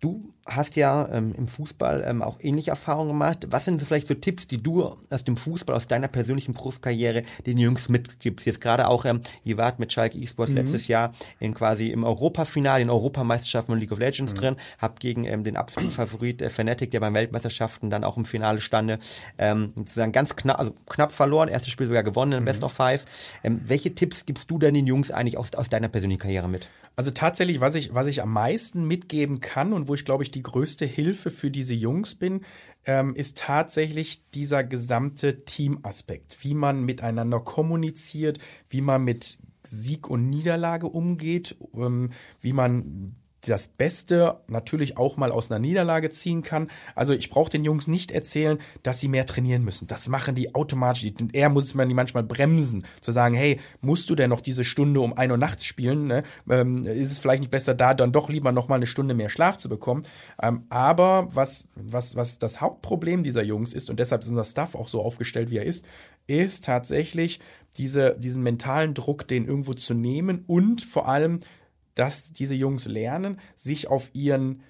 [0.00, 3.46] Du hast ja ähm, im Fußball ähm, auch ähnliche Erfahrungen gemacht.
[3.50, 7.58] Was sind vielleicht so Tipps, die du aus dem Fußball, aus deiner persönlichen Berufskarriere den
[7.58, 8.46] Jungs mitgibst?
[8.46, 10.58] Jetzt gerade auch, ähm, ihr wart mit Schalke eSports mhm.
[10.58, 14.38] letztes Jahr in quasi im Europafinale, in Europameisterschaften von League of Legends mhm.
[14.38, 18.24] drin, habt gegen ähm, den absoluten Favorit äh, Fnatic, der beim Weltmeisterschaften dann auch im
[18.24, 18.98] Finale stande,
[19.38, 22.44] ähm, sozusagen ganz knapp, also knapp verloren, erstes Spiel sogar gewonnen, mhm.
[22.44, 23.04] Best of Five.
[23.42, 26.68] Ähm, welche Tipps gibst du denn den Jungs eigentlich aus, aus deiner persönlichen Karriere mit?
[26.98, 30.30] Also tatsächlich, was ich, was ich am meisten mitgeben kann und wo ich glaube ich
[30.36, 32.42] die größte Hilfe für diese Jungs bin,
[32.84, 40.28] ähm, ist tatsächlich dieser gesamte Teamaspekt, wie man miteinander kommuniziert, wie man mit Sieg und
[40.28, 43.16] Niederlage umgeht, ähm, wie man
[43.50, 46.68] das Beste natürlich auch mal aus einer Niederlage ziehen kann.
[46.94, 49.86] Also ich brauche den Jungs nicht erzählen, dass sie mehr trainieren müssen.
[49.86, 51.06] Das machen die automatisch.
[51.32, 55.00] Er muss man die manchmal bremsen, zu sagen, hey, musst du denn noch diese Stunde
[55.00, 56.06] um ein Uhr nachts spielen?
[56.06, 56.22] Ne?
[56.48, 59.28] Ähm, ist es vielleicht nicht besser, da dann doch lieber noch mal eine Stunde mehr
[59.28, 60.04] Schlaf zu bekommen?
[60.42, 64.74] Ähm, aber was, was, was das Hauptproblem dieser Jungs ist, und deshalb ist unser Staff
[64.74, 65.84] auch so aufgestellt, wie er ist,
[66.26, 67.40] ist tatsächlich
[67.76, 71.40] diese, diesen mentalen Druck, den irgendwo zu nehmen und vor allem
[71.96, 74.62] dass diese Jungs lernen, sich auf ihren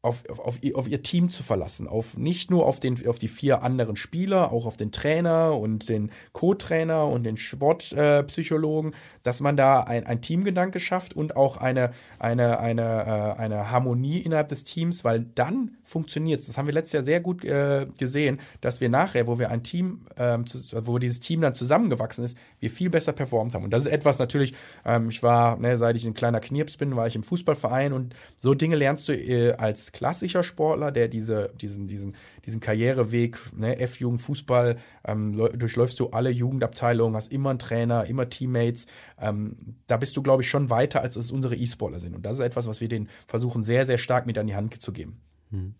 [0.00, 3.62] auf, auf, auf, ihr Team zu verlassen, auf nicht nur auf, den, auf die vier
[3.64, 9.56] anderen Spieler, auch auf den Trainer und den Co-Trainer und den Sportpsychologen, äh, dass man
[9.56, 14.62] da ein, ein Teamgedanke schafft und auch eine, eine, eine, äh, eine Harmonie innerhalb des
[14.62, 16.46] Teams, weil dann funktioniert.
[16.46, 19.62] Das haben wir letztes Jahr sehr gut äh, gesehen, dass wir nachher, wo wir ein
[19.62, 23.64] Team, ähm, zu, wo dieses Team dann zusammengewachsen ist, wir viel besser performt haben.
[23.64, 26.94] Und das ist etwas natürlich, ähm, ich war, ne, seit ich ein kleiner Knirps bin,
[26.94, 31.52] war ich im Fußballverein und so Dinge lernst du äh, als klassischer Sportler, der diese,
[31.60, 37.58] diesen, diesen, diesen Karriereweg, ne, F-Jugend, Fußball, ähm, durchläufst du alle Jugendabteilungen, hast immer einen
[37.58, 38.86] Trainer, immer Teammates.
[39.18, 42.14] Ähm, da bist du, glaube ich, schon weiter, als es unsere E-Sportler sind.
[42.14, 44.80] Und das ist etwas, was wir denen versuchen, sehr, sehr stark mit an die Hand
[44.82, 45.20] zu geben.
[45.50, 45.74] Hm.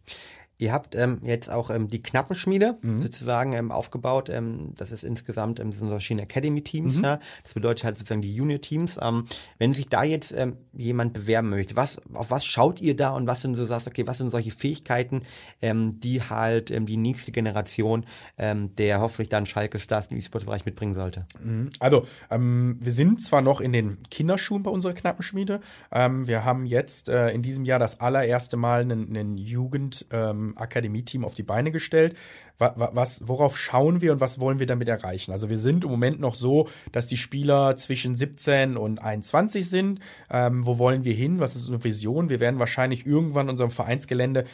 [0.60, 2.98] Ihr habt ähm, jetzt auch ähm, die Knappenschmiede mhm.
[2.98, 4.28] sozusagen ähm, aufgebaut.
[4.28, 6.98] Ähm, das ist insgesamt ähm, das sind verschiedene Academy-Teams.
[6.98, 7.04] Mhm.
[7.04, 7.20] Ja?
[7.44, 8.98] Das bedeutet halt sozusagen die Junior-Teams.
[9.00, 9.26] Ähm,
[9.58, 13.28] wenn sich da jetzt ähm, jemand bewerben möchte, was, auf was schaut ihr da und
[13.28, 15.22] was sind so sagst, okay, was sind solche Fähigkeiten,
[15.62, 18.04] ähm, die halt ähm, die nächste Generation
[18.36, 21.24] ähm, der hoffentlich dann Schalke Stars im E-Sports-Bereich mitbringen sollte?
[21.40, 21.70] Mhm.
[21.78, 25.60] Also ähm, wir sind zwar noch in den Kinderschuhen bei unserer Knappenschmiede.
[25.92, 30.47] Ähm, wir haben jetzt äh, in diesem Jahr das allererste Mal einen, einen Jugend ähm,
[30.56, 32.16] Akademie-Team auf die Beine gestellt.
[32.58, 35.30] Was, worauf schauen wir und was wollen wir damit erreichen?
[35.30, 40.00] Also wir sind im Moment noch so, dass die Spieler zwischen 17 und 21 sind.
[40.28, 41.38] Ähm, wo wollen wir hin?
[41.38, 42.30] Was ist unsere Vision?
[42.30, 44.44] Wir werden wahrscheinlich irgendwann in unserem Vereinsgelände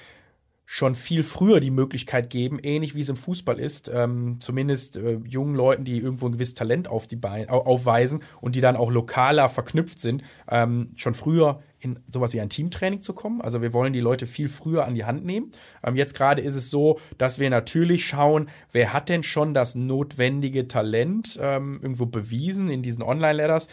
[0.66, 5.20] schon viel früher die Möglichkeit geben, ähnlich wie es im Fußball ist, ähm, zumindest äh,
[5.24, 8.90] jungen Leuten, die irgendwo ein gewisses Talent auf die Beine, aufweisen und die dann auch
[8.90, 13.40] lokaler verknüpft sind, ähm, schon früher in sowas wie ein Teamtraining zu kommen.
[13.40, 15.50] Also wir wollen die Leute viel früher an die Hand nehmen.
[15.82, 19.74] Ähm, jetzt gerade ist es so, dass wir natürlich schauen, wer hat denn schon das
[19.74, 23.68] notwendige Talent ähm, irgendwo bewiesen in diesen Online-Letters,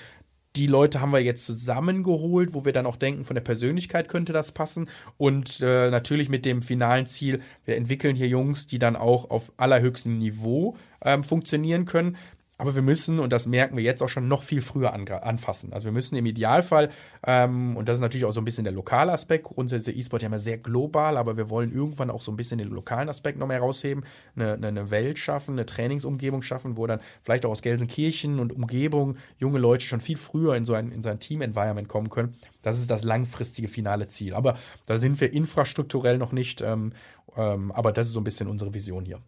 [0.55, 4.33] die Leute haben wir jetzt zusammengeholt, wo wir dann auch denken, von der Persönlichkeit könnte
[4.33, 4.89] das passen.
[5.17, 9.53] Und äh, natürlich mit dem finalen Ziel, wir entwickeln hier Jungs, die dann auch auf
[9.57, 12.17] allerhöchstem Niveau ähm, funktionieren können.
[12.61, 15.73] Aber wir müssen, und das merken wir jetzt auch schon, noch viel früher anfassen.
[15.73, 16.91] Also wir müssen im Idealfall,
[17.25, 20.27] ähm, und das ist natürlich auch so ein bisschen der lokale Aspekt, grundsätzlich E-Sport ja
[20.27, 23.47] immer sehr global, aber wir wollen irgendwann auch so ein bisschen den lokalen Aspekt noch
[23.47, 24.03] mehr herausheben,
[24.35, 29.17] eine, eine Welt schaffen, eine Trainingsumgebung schaffen, wo dann vielleicht auch aus Gelsenkirchen und Umgebung
[29.39, 32.35] junge Leute schon viel früher in so ein, in so ein Team-Environment kommen können.
[32.61, 34.35] Das ist das langfristige finale Ziel.
[34.35, 36.93] Aber da sind wir infrastrukturell noch nicht, ähm,
[37.35, 39.19] ähm, aber das ist so ein bisschen unsere Vision hier.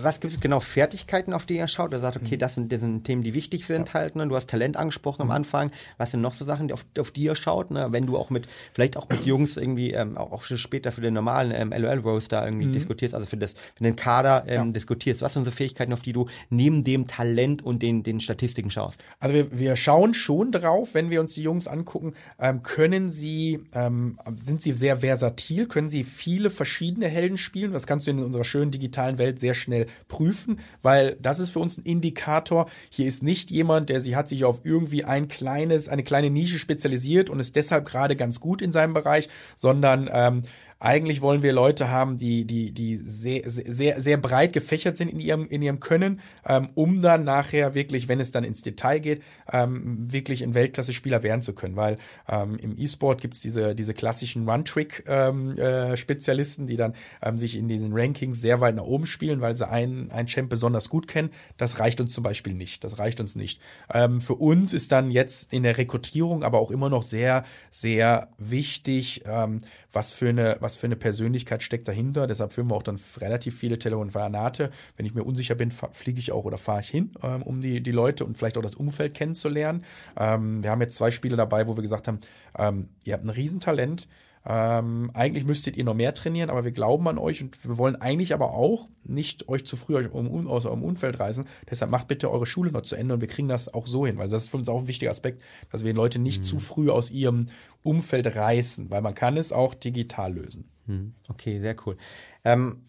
[0.00, 1.92] Was gibt es genau Fertigkeiten, auf die ihr schaut?
[1.92, 2.38] Er sagt, okay, mhm.
[2.38, 3.94] das sind, das sind Themen, die wichtig sind ja.
[3.94, 4.16] halt.
[4.16, 4.26] Ne?
[4.26, 5.30] Du hast Talent angesprochen mhm.
[5.30, 5.70] am Anfang.
[5.98, 7.70] Was sind noch so Sachen, auf, auf die ihr schaut?
[7.70, 7.86] Ne?
[7.90, 11.52] Wenn du auch mit, vielleicht auch mit Jungs irgendwie, ähm, auch später für den normalen
[11.52, 12.72] ähm, LOL-Roaster irgendwie mhm.
[12.72, 14.72] diskutierst, also für, das, für den Kader ähm, ja.
[14.72, 15.22] diskutierst.
[15.22, 19.02] Was sind so Fähigkeiten, auf die du neben dem Talent und den, den Statistiken schaust?
[19.20, 23.60] Also wir, wir schauen schon drauf, wenn wir uns die Jungs angucken, ähm, können sie,
[23.74, 27.72] ähm, sind sie sehr versatil, können sie viele verschiedene Helden spielen.
[27.72, 31.60] Das kannst du in unserer schönen digitalen Welt sehr schnell prüfen, weil das ist für
[31.60, 32.68] uns ein Indikator.
[32.90, 36.58] Hier ist nicht jemand, der sich hat sich auf irgendwie ein kleines, eine kleine Nische
[36.58, 40.42] spezialisiert und ist deshalb gerade ganz gut in seinem Bereich, sondern ähm,
[40.82, 45.20] eigentlich wollen wir Leute haben, die, die, die sehr, sehr, sehr breit gefächert sind in
[45.20, 49.22] ihrem, in ihrem Können, ähm, um dann nachher wirklich, wenn es dann ins Detail geht,
[49.52, 51.76] ähm, wirklich ein Weltklasse-Spieler werden zu können.
[51.76, 57.38] Weil ähm, im E-Sport gibt es diese, diese klassischen One-Trick-Spezialisten, ähm, äh, die dann ähm,
[57.38, 60.88] sich in diesen Rankings sehr weit nach oben spielen, weil sie einen, einen Champ besonders
[60.88, 61.30] gut kennen.
[61.58, 62.82] Das reicht uns zum Beispiel nicht.
[62.82, 63.60] Das reicht uns nicht.
[63.94, 68.30] Ähm, für uns ist dann jetzt in der Rekrutierung aber auch immer noch sehr, sehr
[68.36, 69.60] wichtig, ähm,
[69.92, 72.26] was für eine, was für eine Persönlichkeit steckt dahinter.
[72.26, 74.70] Deshalb führen wir auch dann relativ viele Telefonate.
[74.96, 77.82] Wenn ich mir unsicher bin, fliege ich auch oder fahre ich hin, ähm, um die,
[77.82, 79.84] die Leute und vielleicht auch das Umfeld kennenzulernen.
[80.16, 82.20] Ähm, wir haben jetzt zwei Spiele dabei, wo wir gesagt haben,
[82.58, 84.08] ähm, ihr habt ein Riesentalent,
[84.44, 87.94] ähm, eigentlich müsstet ihr noch mehr trainieren, aber wir glauben an euch und wir wollen
[87.96, 91.44] eigentlich aber auch nicht euch zu früh um, aus eurem Umfeld reißen.
[91.70, 94.18] Deshalb macht bitte eure Schule noch zu Ende und wir kriegen das auch so hin,
[94.18, 96.44] weil das ist für uns auch ein wichtiger Aspekt, dass wir Leute nicht mhm.
[96.44, 97.46] zu früh aus ihrem
[97.82, 100.68] Umfeld reißen, weil man kann es auch digital lösen.
[100.86, 101.14] Mhm.
[101.28, 101.96] Okay, sehr cool.
[102.44, 102.82] Ähm,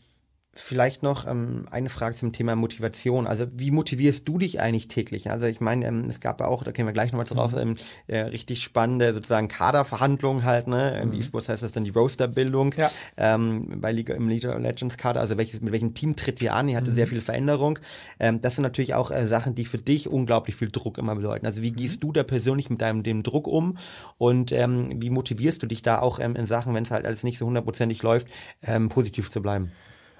[0.56, 3.26] Vielleicht noch ähm, eine Frage zum Thema Motivation.
[3.26, 5.32] Also wie motivierst du dich eigentlich täglich?
[5.32, 7.58] Also ich meine, ähm, es gab ja auch, da gehen wir gleich nochmal drauf, mhm.
[7.58, 11.02] ähm, äh, richtig spannende sozusagen Kaderverhandlungen halt, ne?
[11.02, 11.16] Im mhm.
[11.16, 12.92] E-Sports heißt das dann die Roaster-Bildung ja.
[13.18, 15.22] ähm, bei Liga, im League of Legends Kader.
[15.22, 16.70] Also welches, mit welchem Team tritt ihr an?
[16.70, 16.96] Ihr hatte mhm.
[16.96, 17.80] sehr viel Veränderung.
[18.20, 21.48] Ähm, das sind natürlich auch äh, Sachen, die für dich unglaublich viel Druck immer bedeuten.
[21.48, 21.78] Also wie mhm.
[21.78, 23.80] gehst du da persönlich mit deinem dem Druck um?
[24.20, 27.24] Und ähm, wie motivierst du dich da auch ähm, in Sachen, wenn es halt alles
[27.24, 28.28] nicht so hundertprozentig läuft,
[28.62, 29.72] ähm, positiv zu bleiben?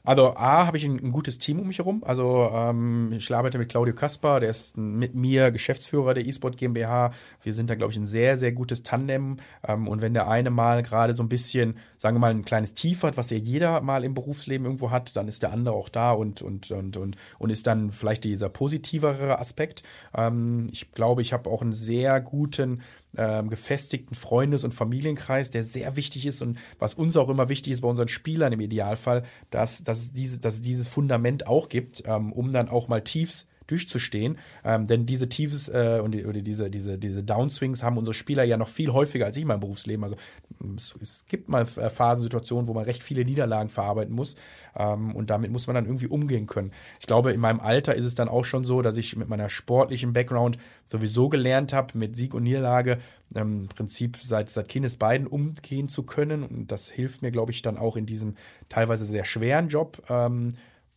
[0.06, 2.04] Also A, habe ich ein, ein, gutes Team um mich herum.
[2.04, 7.14] Also ähm, ich arbeite mit Claudio Kasper, der ist mit mir Geschäftsführer der eSport GmbH.
[7.42, 9.38] Wir sind da, glaube ich, ein sehr, sehr gutes Tandem.
[9.66, 12.74] Ähm, und wenn der eine mal gerade so ein bisschen, sagen wir mal, ein kleines
[12.74, 15.88] Tief hat, was ja jeder mal im Berufsleben irgendwo hat, dann ist der andere auch
[15.88, 19.84] da und, und, und, und, und ist dann vielleicht dieser positivere Aspekt.
[20.14, 22.82] Ähm, ich glaube, ich habe auch einen sehr guten
[23.18, 27.74] ähm, gefestigten Freundes- und Familienkreis, der sehr wichtig ist und was uns auch immer wichtig
[27.74, 32.04] ist bei unseren Spielern im Idealfall, dass, dass, diese, dass es dieses Fundament auch gibt,
[32.06, 34.38] ähm, um dann auch mal Tiefs durchzustehen.
[34.64, 38.44] Ähm, denn diese Tiefs äh, und die, oder diese, diese, diese Downswings haben unsere Spieler
[38.44, 40.04] ja noch viel häufiger als ich in meinem Berufsleben.
[40.04, 40.16] Also
[40.76, 44.36] es, es gibt mal äh, Phasensituationen, wo man recht viele Niederlagen verarbeiten muss.
[44.76, 46.72] Ähm, und damit muss man dann irgendwie umgehen können.
[47.00, 49.50] Ich glaube, in meinem Alter ist es dann auch schon so, dass ich mit meiner
[49.50, 53.00] sportlichen Background sowieso gelernt habe, mit Sieg und Niederlage
[53.36, 56.44] ähm, im Prinzip seit, seit Kindesbeiden umgehen zu können.
[56.44, 58.36] Und das hilft mir, glaube ich, dann auch in diesem
[58.70, 60.02] teilweise sehr schweren Job.
[60.10, 60.54] Ähm,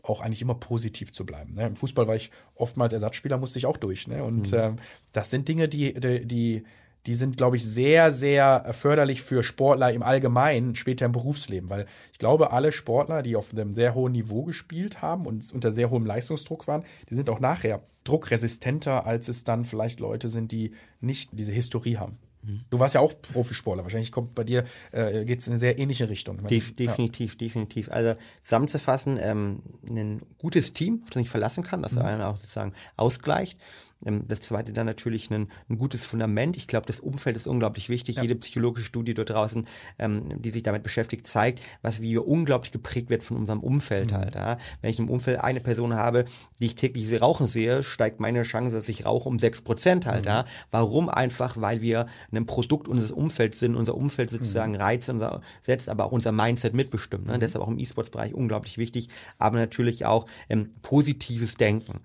[0.09, 1.55] auch eigentlich immer positiv zu bleiben.
[1.55, 1.67] Ne?
[1.67, 4.07] Im Fußball war ich oftmals Ersatzspieler, musste ich auch durch.
[4.07, 4.23] Ne?
[4.23, 4.59] Und mhm.
[4.59, 4.77] ähm,
[5.13, 6.65] das sind Dinge, die, die, die
[7.07, 11.87] die sind, glaube ich, sehr, sehr förderlich für Sportler im Allgemeinen später im Berufsleben, weil
[12.13, 15.91] ich glaube, alle Sportler, die auf einem sehr hohen Niveau gespielt haben und unter sehr
[15.91, 20.73] hohem Leistungsdruck waren, die sind auch nachher druckresistenter, als es dann vielleicht Leute sind, die
[21.01, 22.19] nicht diese Historie haben.
[22.47, 22.61] Mhm.
[22.71, 23.83] Du warst ja auch Profisportler.
[23.83, 26.39] Wahrscheinlich kommt bei dir, äh, geht es in eine sehr ähnliche Richtung.
[26.39, 27.39] Def definitiv, ja.
[27.39, 27.91] definitiv.
[27.91, 32.03] Also zusammenzufassen, ähm, ein gutes Team, auf das sich verlassen kann, das mhm.
[32.03, 33.59] einen auch sozusagen ausgleicht.
[34.07, 36.57] Ähm, das zweite dann natürlich ein, ein gutes Fundament.
[36.57, 38.17] Ich glaube, das Umfeld ist unglaublich wichtig.
[38.17, 38.23] Ja.
[38.23, 39.67] Jede psychologische Studie dort draußen,
[39.99, 44.17] ähm, die sich damit beschäftigt, zeigt, was wie unglaublich geprägt wird von unserem Umfeld mhm.
[44.17, 44.35] halt.
[44.35, 44.59] Ja.
[44.81, 46.25] Wenn ich im Umfeld eine Person habe,
[46.61, 50.25] die ich täglich rauchen sehe, steigt meine Chance, dass ich rauche um sechs Prozent halt.
[50.25, 50.31] Mhm.
[50.31, 50.45] Ja.
[50.71, 51.09] Warum?
[51.09, 54.79] Einfach, weil wir ein Produkt unseres Umfelds sind, unser Umfeld sozusagen mhm.
[54.79, 57.27] reizt, unser, setzt aber auch unser Mindset mitbestimmt.
[57.27, 57.35] Ne?
[57.35, 57.41] Mhm.
[57.41, 62.01] Deshalb auch im E-Sports-Bereich unglaublich wichtig, aber natürlich auch ähm, positives Denken.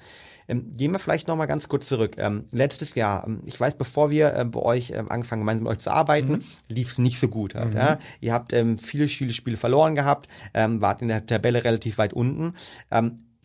[0.51, 2.15] Ähm, gehen wir vielleicht nochmal ganz kurz zurück.
[2.17, 5.71] Ähm, letztes Jahr, ähm, ich weiß, bevor wir äh, bei euch ähm, angefangen gemeinsam mit
[5.71, 6.43] euch zu arbeiten, mhm.
[6.67, 7.55] lief es nicht so gut.
[7.55, 7.77] Halt, mhm.
[7.77, 7.99] ja?
[8.19, 12.13] Ihr habt ähm, viele, viele Spiele verloren gehabt, ähm, wart in der Tabelle relativ weit
[12.13, 12.53] unten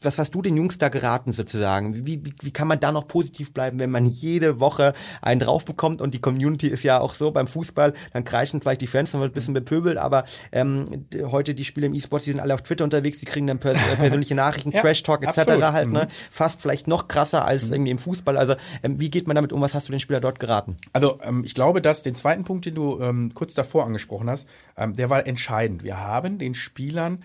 [0.06, 2.06] was hast du den Jungs da geraten sozusagen?
[2.06, 5.64] Wie, wie, wie kann man da noch positiv bleiben, wenn man jede Woche einen drauf
[5.64, 9.12] bekommt und die Community ist ja auch so beim Fußball, dann kreischen vielleicht die Fans,
[9.12, 12.54] dann wird ein bisschen bepöbelt, aber ähm, heute die Spiele im E-Sport, die sind alle
[12.54, 15.38] auf Twitter unterwegs, die kriegen dann pers äh, persönliche Nachrichten, ja, Trash Talk etc.
[15.38, 15.62] Absolut.
[15.64, 16.04] halt, ne?
[16.04, 16.08] Mhm.
[16.30, 17.74] Fast vielleicht noch krasser als mhm.
[17.74, 18.36] irgendwie im Fußball.
[18.36, 19.60] Also ähm, wie geht man damit um?
[19.60, 20.76] Was hast du den Spieler dort geraten?
[20.92, 24.46] Also ähm, ich glaube, dass den zweiten Punkt, den du ähm, kurz davor angesprochen hast,
[24.76, 25.82] ähm, der war entscheidend.
[25.82, 27.22] Wir haben den Spielern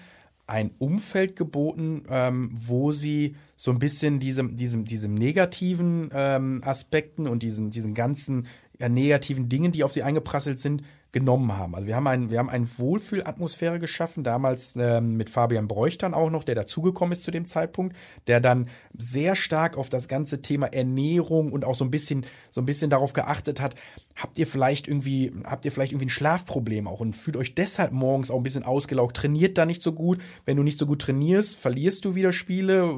[0.51, 7.25] ein Umfeld geboten, ähm, wo sie so ein bisschen diesem, diesem, diesem negativen ähm, Aspekten
[7.25, 8.47] und diesen, diesen ganzen
[8.77, 10.83] ja, negativen Dingen, die auf sie eingeprasselt sind,
[11.13, 11.73] genommen haben.
[11.75, 16.13] Also wir haben ein, wir haben eine Wohlfühlatmosphäre geschaffen, damals ähm, mit Fabian Bräuch dann
[16.13, 17.95] auch noch, der dazugekommen ist zu dem Zeitpunkt,
[18.27, 22.61] der dann sehr stark auf das ganze Thema Ernährung und auch so ein bisschen, so
[22.61, 23.75] ein bisschen darauf geachtet hat,
[24.21, 27.91] habt ihr vielleicht irgendwie, habt ihr vielleicht irgendwie ein Schlafproblem auch und fühlt euch deshalb
[27.91, 30.19] morgens auch ein bisschen ausgelaugt, trainiert da nicht so gut.
[30.45, 32.97] Wenn du nicht so gut trainierst, verlierst du wieder Spiele,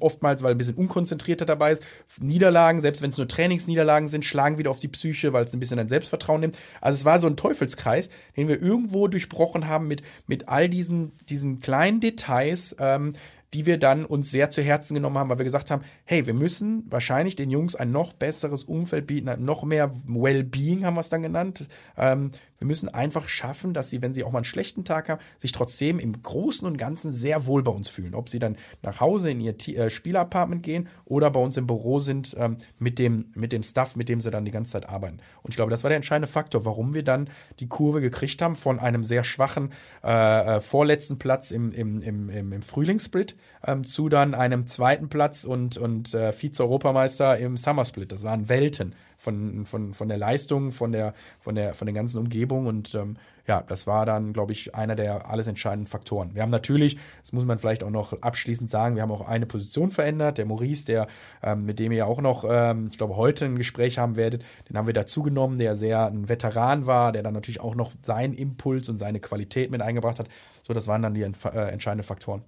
[0.00, 1.82] oftmals, weil ein bisschen unkonzentrierter dabei ist.
[2.20, 5.60] Niederlagen, selbst wenn es nur Trainingsniederlagen sind, schlagen wieder auf die Psyche, weil es ein
[5.60, 6.56] bisschen dein Selbstvertrauen nimmt.
[6.80, 11.12] Also es war so ein Teufelskreis, den wir irgendwo durchbrochen haben mit, mit all diesen,
[11.28, 13.14] diesen kleinen Details, ähm,
[13.54, 16.34] die wir dann uns sehr zu Herzen genommen haben, weil wir gesagt haben, hey, wir
[16.34, 21.08] müssen wahrscheinlich den Jungs ein noch besseres Umfeld bieten, noch mehr Wellbeing haben wir es
[21.08, 21.68] dann genannt.
[21.96, 22.30] Ähm,
[22.62, 25.50] wir müssen einfach schaffen, dass sie, wenn sie auch mal einen schlechten Tag haben, sich
[25.50, 28.14] trotzdem im Großen und Ganzen sehr wohl bei uns fühlen.
[28.14, 31.98] Ob sie dann nach Hause in ihr äh, Spielapartment gehen oder bei uns im Büro
[31.98, 35.18] sind ähm, mit, dem, mit dem Stuff, mit dem sie dann die ganze Zeit arbeiten.
[35.42, 38.54] Und ich glaube, das war der entscheidende Faktor, warum wir dann die Kurve gekriegt haben
[38.54, 39.72] von einem sehr schwachen
[40.04, 43.34] äh, äh vorletzten Platz im, im, im, im, im Frühlingssplit
[43.66, 48.12] ähm, zu dann einem zweiten Platz und, und äh, Vize-Europameister im Summersplit.
[48.12, 52.18] Das waren Welten von, von, von der Leistung, von der, von der, von der ganzen
[52.18, 56.34] Umgebung und ähm, ja, das war dann, glaube ich, einer der alles entscheidenden Faktoren.
[56.34, 59.46] Wir haben natürlich, das muss man vielleicht auch noch abschließend sagen, wir haben auch eine
[59.46, 60.38] Position verändert.
[60.38, 61.08] Der Maurice, der,
[61.42, 64.44] ähm, mit dem ihr ja auch noch, ähm, ich glaube, heute ein Gespräch haben werdet,
[64.68, 67.92] den haben wir dazu genommen, der sehr ein Veteran war, der dann natürlich auch noch
[68.02, 70.28] seinen Impuls und seine Qualität mit eingebracht hat.
[70.62, 72.42] So, das waren dann die äh, entscheidenden Faktoren.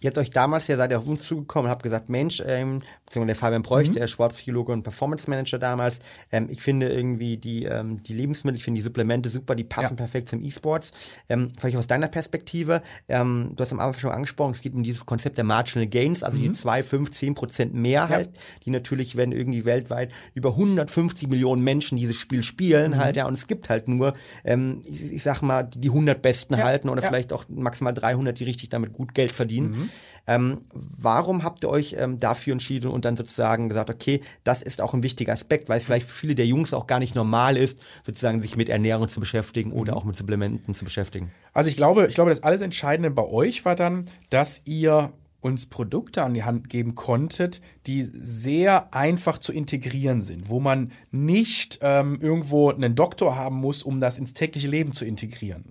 [0.00, 2.80] Ihr habt euch damals ja, seid ihr auf uns zugekommen und habt gesagt, Mensch, ähm,
[3.14, 3.94] der Fabian Bräuch, mhm.
[3.94, 5.98] der Sportpsychologe und Performance Manager damals,
[6.30, 9.94] ähm, ich finde irgendwie die, ähm, die Lebensmittel, ich finde die Supplemente super, die passen
[9.94, 9.96] ja.
[9.96, 10.92] perfekt zum E-Sports.
[11.28, 14.82] Ähm, vielleicht aus deiner Perspektive, ähm, du hast am Anfang schon angesprochen, es geht um
[14.82, 16.42] dieses Konzept der Marginal Gains, also mhm.
[16.42, 18.42] die 2, 5, 10 Prozent mehr halt, ja.
[18.64, 22.96] die natürlich, wenn irgendwie weltweit über 150 Millionen Menschen dieses Spiel spielen mhm.
[22.98, 24.12] halt, ja, und es gibt halt nur,
[24.44, 26.64] ähm, ich, ich sag mal, die 100 Besten ja.
[26.64, 29.90] halten oder vielleicht auch maximal 300, die richtig damit gut Geld verdienen.
[30.28, 34.82] Ähm, warum habt ihr euch ähm, dafür entschieden und dann sozusagen gesagt, okay, das ist
[34.82, 37.56] auch ein wichtiger Aspekt, weil es vielleicht für viele der Jungs auch gar nicht normal
[37.56, 39.98] ist, sozusagen sich mit Ernährung zu beschäftigen oder mhm.
[39.98, 41.32] auch mit Supplementen zu beschäftigen?
[41.54, 45.66] Also ich glaube, ich glaube, das alles Entscheidende bei euch war dann, dass ihr uns
[45.66, 51.78] Produkte an die Hand geben konntet, die sehr einfach zu integrieren sind, wo man nicht
[51.80, 55.64] ähm, irgendwo einen Doktor haben muss, um das ins tägliche Leben zu integrieren.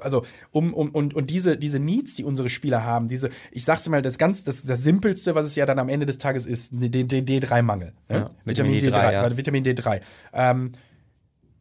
[0.00, 3.88] Also um, um und, und diese, diese Needs, die unsere Spieler haben, diese, ich sag's
[3.88, 6.72] mal, das ganz, das, das Simpelste, was es ja dann am Ende des Tages ist,
[6.74, 7.94] D3-Mangel.
[8.10, 9.36] Ja, Vitamin, Vitamin D3, D3 ja.
[9.36, 10.00] Vitamin D3.
[10.34, 10.72] Ähm,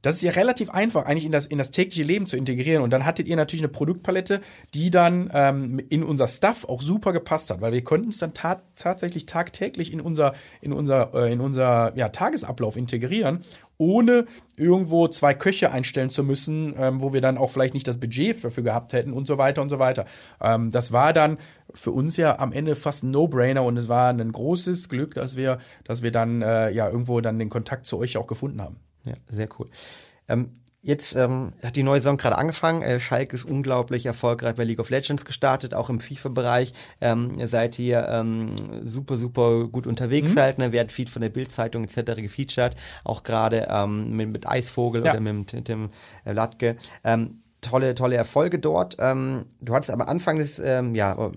[0.02, 2.84] das ist ja relativ einfach, eigentlich in das, in das tägliche Leben zu integrieren.
[2.84, 4.42] Und dann hattet ihr natürlich eine Produktpalette,
[4.74, 8.34] die dann ähm, in unser Stuff auch super gepasst hat, weil wir konnten es dann
[8.34, 13.40] ta tatsächlich tagtäglich in unser, in unser, äh, in unser ja, Tagesablauf integrieren,
[13.78, 14.26] ohne
[14.56, 18.44] irgendwo zwei Köche einstellen zu müssen, ähm, wo wir dann auch vielleicht nicht das Budget
[18.44, 20.06] dafür gehabt hätten und so weiter und so weiter.
[20.42, 21.38] Ähm, das war dann
[21.74, 25.36] für uns ja am Ende fast ein No-Brainer und es war ein großes Glück, dass
[25.36, 28.78] wir, dass wir dann äh, ja irgendwo dann den Kontakt zu euch auch gefunden haben.
[29.08, 29.70] Ja, sehr cool.
[30.28, 32.82] Ähm, jetzt ähm, hat die neue Saison gerade angefangen.
[32.82, 36.74] Äh, Schalke ist unglaublich erfolgreich bei League of Legends gestartet, auch im FIFA-Bereich.
[37.02, 38.56] Ähm, seid ihr ähm,
[38.86, 40.40] super, super gut unterwegs mhm.
[40.40, 40.58] halt.
[40.60, 40.72] Ne?
[40.72, 42.22] Werdet Feed von der Bild-Zeitung etc.
[42.22, 42.76] gefeatured.
[43.04, 45.12] Auch gerade ähm, mit, mit Eisvogel ja.
[45.12, 45.90] oder mit, mit dem
[46.26, 46.78] äh, Latke.
[47.04, 48.98] Ähm, tolle, tolle Erfolge dort.
[49.00, 51.32] Ähm, du hattest aber Anfang des, ähm, ja,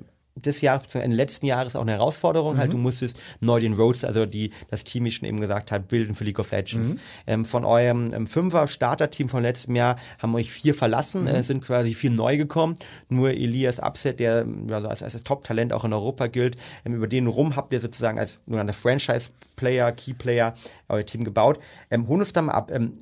[0.44, 2.50] des Jahres, beziehungsweise letzten Jahres auch eine Herausforderung.
[2.50, 2.60] Halt, mhm.
[2.60, 5.88] Halt, du musstest neu den Roads, also die das Team, wie schon eben gesagt hat,
[5.88, 6.90] bilden für League of Legends.
[6.90, 7.00] Mhm.
[7.26, 11.28] Ähm, von eurem ähm, Fünfer Starter-Team von letztem Jahr haben euch vier verlassen, mhm.
[11.28, 12.76] äh, sind quasi vier neu gekommen.
[13.08, 17.26] Nur Elias Upset, der also als, als Top-Talent auch in Europa gilt, ähm, über den
[17.26, 20.54] rum habt ihr sozusagen als nur eine Franchise-Player, Key-Player
[20.88, 21.58] euer Team gebaut.
[21.90, 22.70] Ähm, hol uns da mal ab.
[22.72, 22.98] Ähm,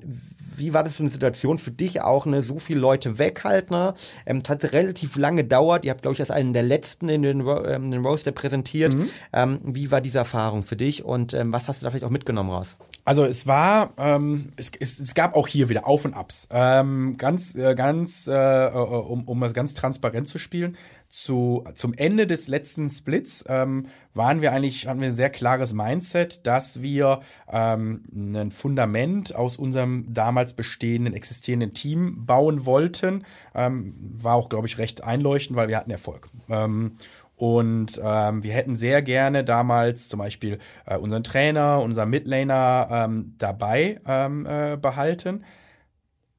[0.55, 2.43] wie war das für eine Situation für dich auch, ne?
[2.43, 3.93] So viele Leute weg halt, ne?
[4.25, 5.85] Ähm, es hat relativ lange gedauert.
[5.85, 8.93] Ihr habt, glaube ich, als einen der letzten in den, ähm, den Roaster präsentiert.
[8.93, 9.09] Mhm.
[9.33, 12.09] Ähm, wie war diese Erfahrung für dich und ähm, was hast du da vielleicht auch
[12.09, 12.77] mitgenommen raus?
[13.05, 16.47] Also es war, ähm, es, es, es gab auch hier wieder Auf und Abs.
[16.51, 20.77] Ähm, ganz, äh, ganz, äh, äh um, um es ganz transparent zu spielen
[21.09, 25.73] zu, zum Ende des letzten Splits ähm, waren wir eigentlich, hatten wir ein sehr klares
[25.73, 33.25] Mindset, dass wir ähm, ein Fundament aus unserem damals bestehenden, existierenden Team bauen wollten.
[33.55, 36.29] Ähm, war auch, glaube ich, recht einleuchtend, weil wir hatten Erfolg.
[36.47, 36.95] Ähm,
[37.35, 43.33] und ähm, wir hätten sehr gerne damals zum Beispiel äh, unseren Trainer, unseren Midlaner ähm,
[43.37, 45.43] dabei ähm, äh, behalten.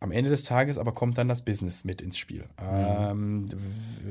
[0.02, 2.46] Am Ende des Tages aber kommt dann das Business mit ins Spiel.
[2.58, 2.66] Mhm.
[2.66, 3.50] Ähm,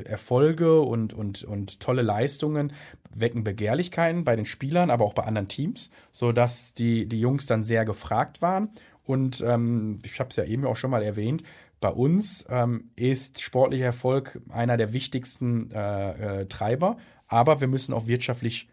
[0.06, 2.74] Erfolge und, und, und tolle Leistungen
[3.14, 7.64] wecken Begehrlichkeiten bei den Spielern, aber auch bei anderen Teams, sodass die, die Jungs dann
[7.64, 8.70] sehr gefragt waren.
[9.04, 11.44] Und ähm, ich habe es ja eben auch schon mal erwähnt,
[11.82, 17.94] bei uns ähm, ist sportlicher Erfolg einer der wichtigsten äh, äh, Treiber, aber wir müssen
[17.94, 18.68] auch wirtschaftlich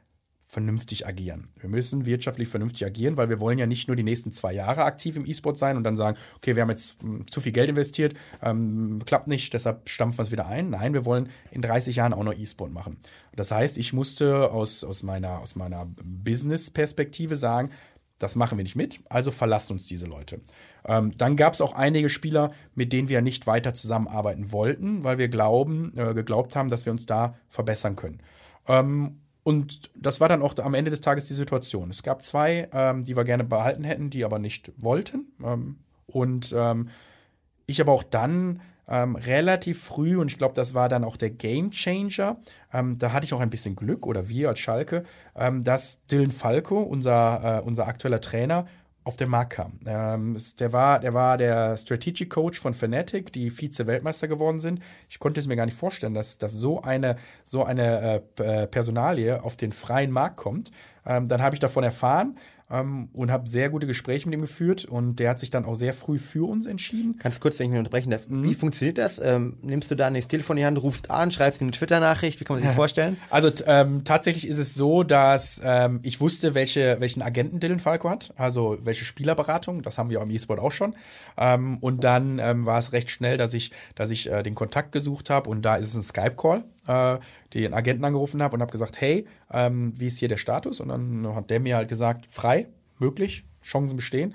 [0.49, 1.49] vernünftig agieren.
[1.59, 4.84] Wir müssen wirtschaftlich vernünftig agieren, weil wir wollen ja nicht nur die nächsten zwei Jahre
[4.84, 7.68] aktiv im E-Sport sein und dann sagen, okay, wir haben jetzt hm, zu viel Geld
[7.68, 10.70] investiert, ähm, klappt nicht, deshalb stampfen wir es wieder ein.
[10.70, 12.99] Nein, wir wollen in 30 Jahren auch noch E-Sport machen.
[13.34, 17.70] Das heißt, ich musste aus, aus meiner, aus meiner Business-Perspektive sagen,
[18.18, 20.40] das machen wir nicht mit, also verlassen uns diese Leute.
[20.86, 25.18] Ähm, dann gab es auch einige Spieler, mit denen wir nicht weiter zusammenarbeiten wollten, weil
[25.18, 28.22] wir glauben, äh, geglaubt haben, dass wir uns da verbessern können.
[28.68, 31.88] Ähm, und das war dann auch am Ende des Tages die Situation.
[31.90, 35.26] Es gab zwei, ähm, die wir gerne behalten hätten, die aber nicht wollten.
[35.40, 35.76] Ähm,
[36.09, 36.88] und ähm,
[37.66, 41.30] ich aber auch dann ähm, relativ früh, und ich glaube, das war dann auch der
[41.30, 42.38] Game Changer,
[42.72, 45.05] ähm, da hatte ich auch ein bisschen Glück, oder wir als Schalke,
[45.36, 48.66] ähm, dass Dylan Falco, unser, äh, unser aktueller Trainer,
[49.07, 49.78] auf den Markt kam.
[49.86, 54.82] Ähm, der, war, der war der Strategic Coach von Fnatic, die Vize-Weltmeister geworden sind.
[55.09, 58.66] Ich konnte es mir gar nicht vorstellen, dass, dass so eine, so eine äh, äh
[58.66, 60.72] Personalie auf den freien Markt kommt.
[61.07, 62.36] Ähm, dann habe ich davon erfahren
[62.70, 65.76] ähm, und habe sehr gute Gespräche mit ihm geführt und der hat sich dann auch
[65.76, 67.16] sehr früh für uns entschieden.
[67.18, 68.44] Kannst du kurz, wenn ich mich unterbrechen darf, mhm.
[68.44, 69.18] wie funktioniert das?
[69.18, 72.40] Ähm, nimmst du da das Telefon in die Hand, rufst an, schreibst ihm eine Twitter-Nachricht,
[72.40, 73.16] wie kann man sich das vorstellen?
[73.30, 78.10] Also ähm, tatsächlich ist es so, dass ähm, ich wusste, welche, welchen Agenten Dylan Falco
[78.10, 80.94] hat, also welche Spielerberatung, das haben wir am E-Sport auch schon.
[81.36, 84.92] Ähm, und dann ähm, war es recht schnell, dass ich, dass ich äh, den Kontakt
[84.92, 87.18] gesucht habe und da ist es ein Skype-Call äh,
[87.55, 90.80] den Agenten angerufen habe und habe gesagt, hey, ähm, wie ist hier der Status?
[90.80, 92.68] Und dann hat der mir halt gesagt, frei,
[92.99, 94.34] möglich, Chancen bestehen.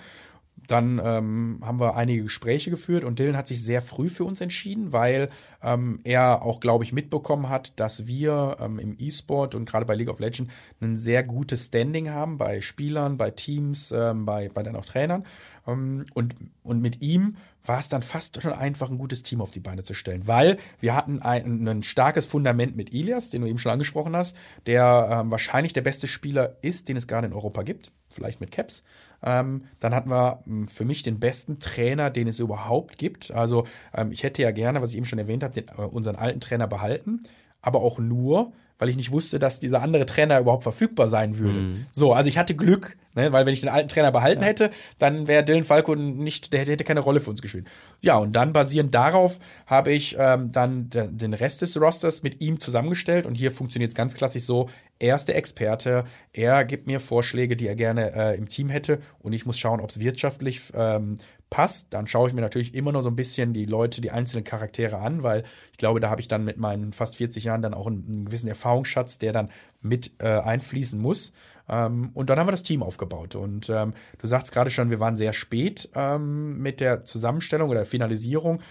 [0.68, 4.42] Dann ähm, haben wir einige Gespräche geführt und Dylan hat sich sehr früh für uns
[4.42, 5.30] entschieden, weil
[5.64, 9.96] ähm, er auch, glaube ich, mitbekommen hat, dass wir ähm, im E-Sport und gerade bei
[9.96, 14.64] League of Legends ein sehr gutes Standing haben bei Spielern, bei Teams, ähm, bei, bei
[14.64, 15.26] dann auch Trainern.
[15.68, 19.52] Ähm, und, und mit ihm war es dann fast schon einfach, ein gutes Team auf
[19.52, 23.48] die Beine zu stellen, weil wir hatten ein, ein starkes Fundament mit Ilias, den du
[23.48, 24.36] eben schon angesprochen hast,
[24.66, 28.52] der ähm, wahrscheinlich der beste Spieler ist, den es gerade in Europa gibt, vielleicht mit
[28.52, 28.84] Caps.
[29.24, 33.32] Ähm, dann hatten wir ähm, für mich den besten Trainer, den es überhaupt gibt.
[33.32, 33.66] Also
[33.96, 36.40] ähm, ich hätte ja gerne, was ich eben schon erwähnt habe, den, äh, unseren alten
[36.40, 37.24] Trainer behalten,
[37.62, 41.60] aber auch nur, weil ich nicht wusste, dass dieser andere Trainer überhaupt verfügbar sein würde.
[41.60, 41.86] Mhm.
[41.92, 44.48] So, also ich hatte Glück, ne, weil wenn ich den alten Trainer behalten ja.
[44.48, 47.68] hätte, dann wäre Dylan Falco nicht, der hätte keine Rolle für uns gespielt.
[48.02, 52.60] Ja, und dann basierend darauf habe ich ähm, dann den Rest des Rosters mit ihm
[52.60, 54.68] zusammengestellt und hier funktioniert es ganz klassisch so,
[54.98, 59.00] er ist der Experte, er gibt mir Vorschläge, die er gerne äh, im Team hätte
[59.20, 61.20] und ich muss schauen, ob es wirtschaftlich ähm,
[61.52, 64.44] passt, dann schaue ich mir natürlich immer noch so ein bisschen die Leute, die einzelnen
[64.44, 67.76] Charaktere an, weil ich glaube, da habe ich dann mit meinen fast 40 Jahren dann
[67.76, 71.34] auch einen, einen gewissen Erfahrungsschatz, der dann mit äh, einfließen muss.
[71.70, 73.36] Ähm, und dann haben wir das Team aufgebaut.
[73.36, 77.86] Und ähm, du sagst gerade schon, wir waren sehr spät ähm, mit der Zusammenstellung oder
[77.86, 78.62] Finalisierung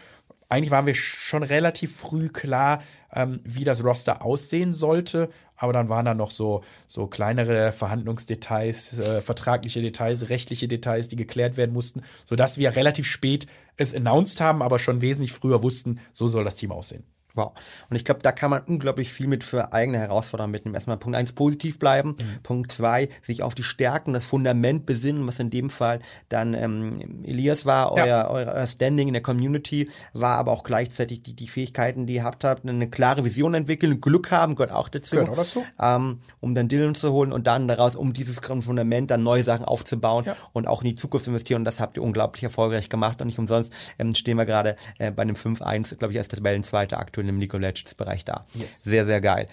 [0.50, 2.82] eigentlich waren wir schon relativ früh klar,
[3.14, 5.30] ähm, wie das Roster aussehen sollte.
[5.60, 11.16] Aber dann waren da noch so, so kleinere Verhandlungsdetails, äh, vertragliche Details, rechtliche Details, die
[11.16, 13.46] geklärt werden mussten, sodass wir relativ spät
[13.76, 17.04] es announced haben, aber schon wesentlich früher wussten, so soll das Team aussehen.
[17.34, 17.52] Wow.
[17.88, 20.74] Und ich glaube, da kann man unglaublich viel mit für eigene Herausforderungen mitnehmen.
[20.74, 22.16] Erstmal Punkt eins positiv bleiben.
[22.18, 22.42] Mhm.
[22.42, 27.22] Punkt zwei sich auf die Stärken, das Fundament besinnen, was in dem Fall dann ähm,
[27.24, 28.30] Elias war, euer, ja.
[28.30, 32.44] euer Standing in der Community, war aber auch gleichzeitig die, die Fähigkeiten, die ihr habt,
[32.44, 35.16] habt, eine klare Vision entwickeln, Glück haben, gehört auch dazu.
[35.16, 35.64] Gehört auch dazu.
[35.80, 39.64] Ähm, um dann Dylan zu holen und dann daraus, um dieses Fundament dann neue Sachen
[39.64, 40.36] aufzubauen ja.
[40.52, 41.60] und auch in die Zukunft zu investieren.
[41.60, 43.20] Und das habt ihr unglaublich erfolgreich gemacht.
[43.20, 46.98] Und nicht umsonst ähm, stehen wir gerade äh, bei einem 5-1, glaube ich, als Tabellenzweiter
[46.98, 48.46] aktuell im League of Legends Bereich da.
[48.54, 48.82] Yes.
[48.82, 49.48] Sehr, sehr geil.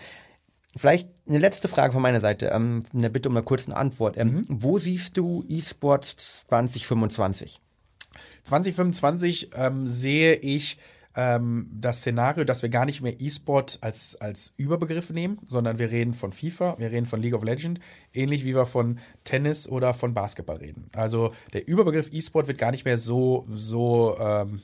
[0.75, 4.17] Vielleicht eine letzte Frage von meiner Seite, ähm, eine Bitte um eine kurze Antwort.
[4.17, 4.45] Ähm, mhm.
[4.47, 7.61] Wo siehst du E-Sports 2025?
[8.43, 10.77] 2025 ähm, sehe ich
[11.17, 15.91] ähm, das Szenario, dass wir gar nicht mehr E-Sport als, als Überbegriff nehmen, sondern wir
[15.91, 17.81] reden von FIFA, wir reden von League of Legends,
[18.13, 20.85] ähnlich wie wir von Tennis oder von Basketball reden.
[20.93, 24.61] Also der Überbegriff E-Sport wird gar nicht mehr so, so ähm,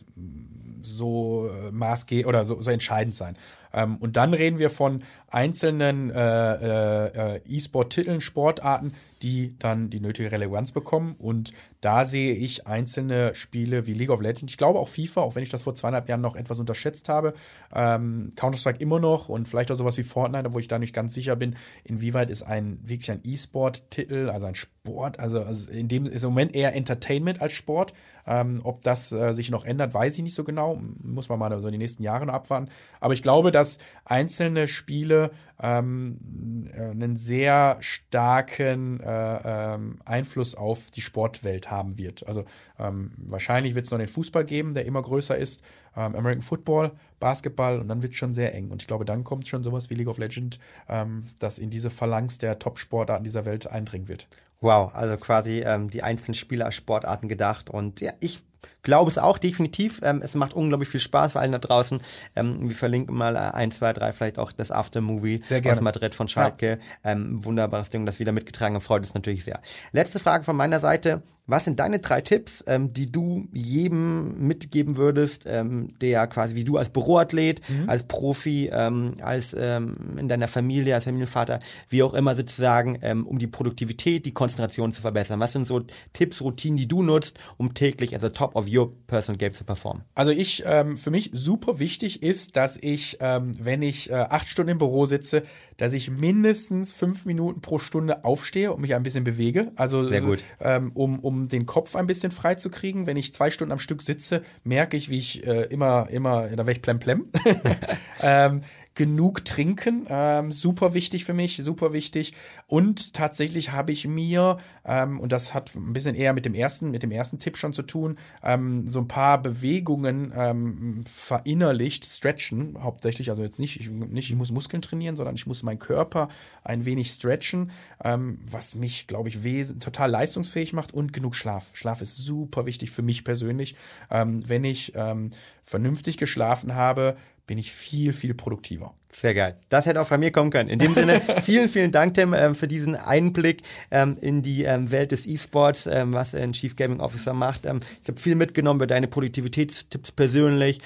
[0.83, 3.37] so äh, maßgebend oder so, so entscheidend sein.
[3.73, 9.99] Ähm, und dann reden wir von einzelnen äh, äh, äh, E-Sport-Titeln, Sportarten, die dann die
[9.99, 11.15] nötige Relevanz bekommen.
[11.17, 14.53] Und da sehe ich einzelne Spiele wie League of Legends.
[14.53, 17.33] Ich glaube auch FIFA, auch wenn ich das vor zweieinhalb Jahren noch etwas unterschätzt habe.
[17.75, 21.13] Ähm, Counter-Strike immer noch und vielleicht auch sowas wie Fortnite, wo ich da nicht ganz
[21.13, 26.05] sicher bin, inwieweit ist ein wirklich ein E-Sport-Titel, also ein Sport, also, also in dem
[26.05, 27.93] ist im Moment eher Entertainment als Sport.
[28.25, 30.79] Ähm, ob das äh, sich noch ändert, weiß ich nicht so genau.
[31.01, 32.69] Muss man mal so in die nächsten Jahre noch abwarten.
[33.01, 35.31] Aber ich glaube, dass einzelne Spiele
[35.61, 42.25] ähm, äh, einen sehr starken äh, ähm, Einfluss auf die Sportwelt haben wird.
[42.27, 42.45] Also
[42.79, 45.61] ähm, wahrscheinlich wird es noch den Fußball geben, der immer größer ist,
[45.95, 48.69] ähm, American Football, Basketball und dann wird es schon sehr eng.
[48.69, 50.59] Und ich glaube, dann kommt schon sowas wie League of Legends,
[50.89, 54.27] ähm, das in diese Phalanx der Top-Sportarten dieser Welt eindringen wird.
[54.61, 57.69] Wow, also quasi ähm, die einzelnen Spieler als Sportarten gedacht.
[57.69, 58.41] Und ja, ich
[58.83, 59.99] glaube es auch definitiv.
[60.03, 62.01] Ähm, es macht unglaublich viel Spaß für allen da draußen.
[62.35, 66.27] Ähm, wir verlinken mal äh, ein, zwei, drei, vielleicht auch das Aftermovie aus Madrid von
[66.27, 66.79] Schalke.
[67.03, 67.11] Ja.
[67.11, 69.59] Ähm, wunderbares Ding, das wieder mitgetragen freut uns natürlich sehr.
[69.91, 71.23] Letzte Frage von meiner Seite.
[71.45, 76.63] Was sind deine drei Tipps, ähm, die du jedem mitgeben würdest, ähm, der quasi wie
[76.63, 77.89] du als Büroathlet, mhm.
[77.89, 81.59] als Profi, ähm, als ähm, in deiner Familie, als Familienvater,
[81.89, 85.41] wie auch immer sozusagen, ähm, um die Produktivität, die Konzentration zu verbessern?
[85.41, 85.81] Was sind so
[86.13, 89.63] Tipps, Routinen, die du nutzt, um täglich as a top of your personal game zu
[89.63, 90.03] performen?
[90.15, 94.47] Also ich, ähm, für mich super wichtig ist, dass ich, ähm, wenn ich äh, acht
[94.47, 95.43] Stunden im Büro sitze,
[95.77, 99.71] dass ich mindestens fünf Minuten pro Stunde aufstehe und mich ein bisschen bewege.
[99.75, 100.43] Also Sehr gut.
[100.59, 103.07] Ähm, um, um den Kopf ein bisschen frei zu kriegen.
[103.07, 106.57] Wenn ich zwei Stunden am Stück sitze, merke ich, wie ich äh, immer, immer, da
[106.57, 107.29] werde ich plemplem.
[108.21, 108.61] ähm,
[108.95, 112.33] genug trinken, ähm, super wichtig für mich, super wichtig.
[112.67, 116.91] Und tatsächlich habe ich mir, ähm, und das hat ein bisschen eher mit dem ersten,
[116.91, 122.77] mit dem ersten Tipp schon zu tun, ähm, so ein paar Bewegungen ähm, verinnerlicht, stretchen,
[122.81, 126.29] hauptsächlich, also jetzt nicht, ich, nicht, ich muss Muskeln trainieren, sondern ich muss meinen Körper
[126.63, 127.71] ein wenig stretchen,
[128.03, 129.37] ähm, was mich, glaube ich,
[129.79, 131.69] total leistungsfähig macht und genug Schlaf.
[131.73, 133.75] Schlaf ist super wichtig für mich persönlich.
[134.11, 135.31] Ähm, wenn ich ähm,
[135.63, 137.17] vernünftig geschlafen habe,
[137.47, 138.95] bin ich viel, viel produktiver.
[139.13, 139.55] Sehr geil.
[139.69, 140.69] Das hätte auch von mir kommen können.
[140.69, 143.61] In dem Sinne, vielen, vielen Dank, Tim, ähm, für diesen Einblick
[143.91, 147.65] ähm, in die ähm, Welt des E-Sports, was ein Chief Gaming Officer macht.
[147.65, 147.69] Ich
[148.09, 150.79] habe viel mitgenommen über deine Produktivitätstipps persönlich,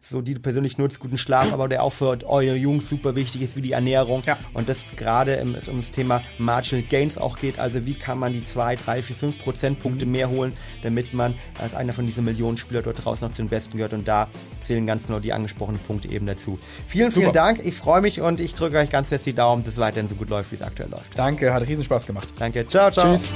[0.00, 3.42] so die du persönlich nutzt, guten Schlaf, aber der auch für eure Jungs super wichtig
[3.42, 4.22] ist, wie die Ernährung.
[4.26, 4.38] Ja.
[4.52, 7.58] Und das gerade ähm, es um das Thema Marginal Gains auch geht.
[7.58, 10.12] Also wie kann man die zwei, drei, vier, fünf Prozentpunkte mhm.
[10.12, 10.52] mehr holen,
[10.82, 13.92] damit man als einer von diesen Millionen Spieler dort draußen noch zu den Besten gehört.
[13.92, 14.28] Und da
[14.60, 16.58] zählen ganz genau die angesprochenen Punkte eben dazu.
[16.86, 17.43] Vielen, vielen Dank.
[17.44, 17.60] Dank.
[17.62, 20.14] Ich freue mich und ich drücke euch ganz fest die Daumen, dass es weiterhin so
[20.14, 21.10] gut läuft, wie es aktuell läuft.
[21.14, 22.28] Danke, hat riesen Spaß gemacht.
[22.38, 22.66] Danke.
[22.66, 23.12] Ciao, ciao.
[23.12, 23.28] Tschüss.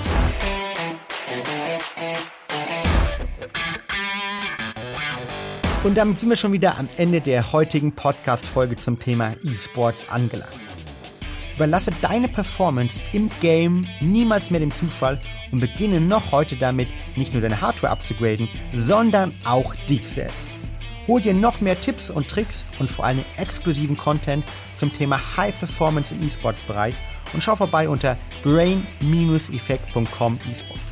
[5.84, 10.52] Und damit sind wir schon wieder am Ende der heutigen Podcast-Folge zum Thema E-Sports angelangt.
[11.56, 15.20] Überlasse deine Performance im Game niemals mehr dem Zufall
[15.52, 20.47] und beginne noch heute damit, nicht nur deine Hardware abzugraden, sondern auch dich selbst.
[21.08, 24.44] Hol dir noch mehr Tipps und Tricks und vor allem exklusiven Content
[24.76, 26.94] zum Thema High Performance im E-Sports Bereich
[27.32, 30.82] und schau vorbei unter brain-effekt.com esports.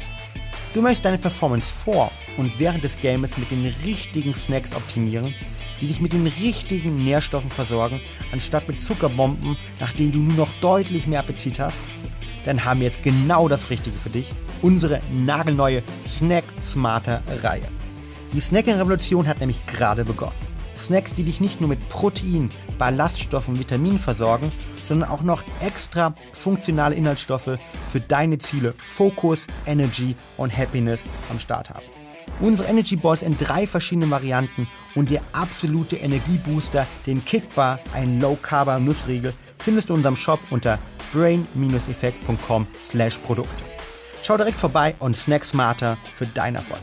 [0.72, 5.34] Du möchtest deine Performance vor und während des Games mit den richtigen Snacks optimieren,
[5.82, 8.00] die dich mit den richtigen Nährstoffen versorgen,
[8.32, 11.78] anstatt mit Zuckerbomben, nach denen du nur noch deutlich mehr Appetit hast?
[12.46, 17.68] Dann haben wir jetzt genau das Richtige für dich, unsere nagelneue Snack Smarter Reihe.
[18.36, 20.36] Die Snacking-Revolution hat nämlich gerade begonnen.
[20.76, 24.52] Snacks, die dich nicht nur mit Protein, Ballaststoffen, Vitaminen versorgen,
[24.84, 27.56] sondern auch noch extra funktionale Inhaltsstoffe
[27.90, 31.86] für deine Ziele Focus, Energy und Happiness am Start haben.
[32.38, 38.36] Unsere Energy Balls in drei verschiedenen Varianten und der absolute Energiebooster, den Kickbar, ein Low
[38.42, 40.78] Carb Nussriegel, findest du in unserem Shop unter
[41.14, 43.64] brain-effekt.com slash Produkte.
[44.22, 46.82] Schau direkt vorbei und snack smarter für deinen Erfolg.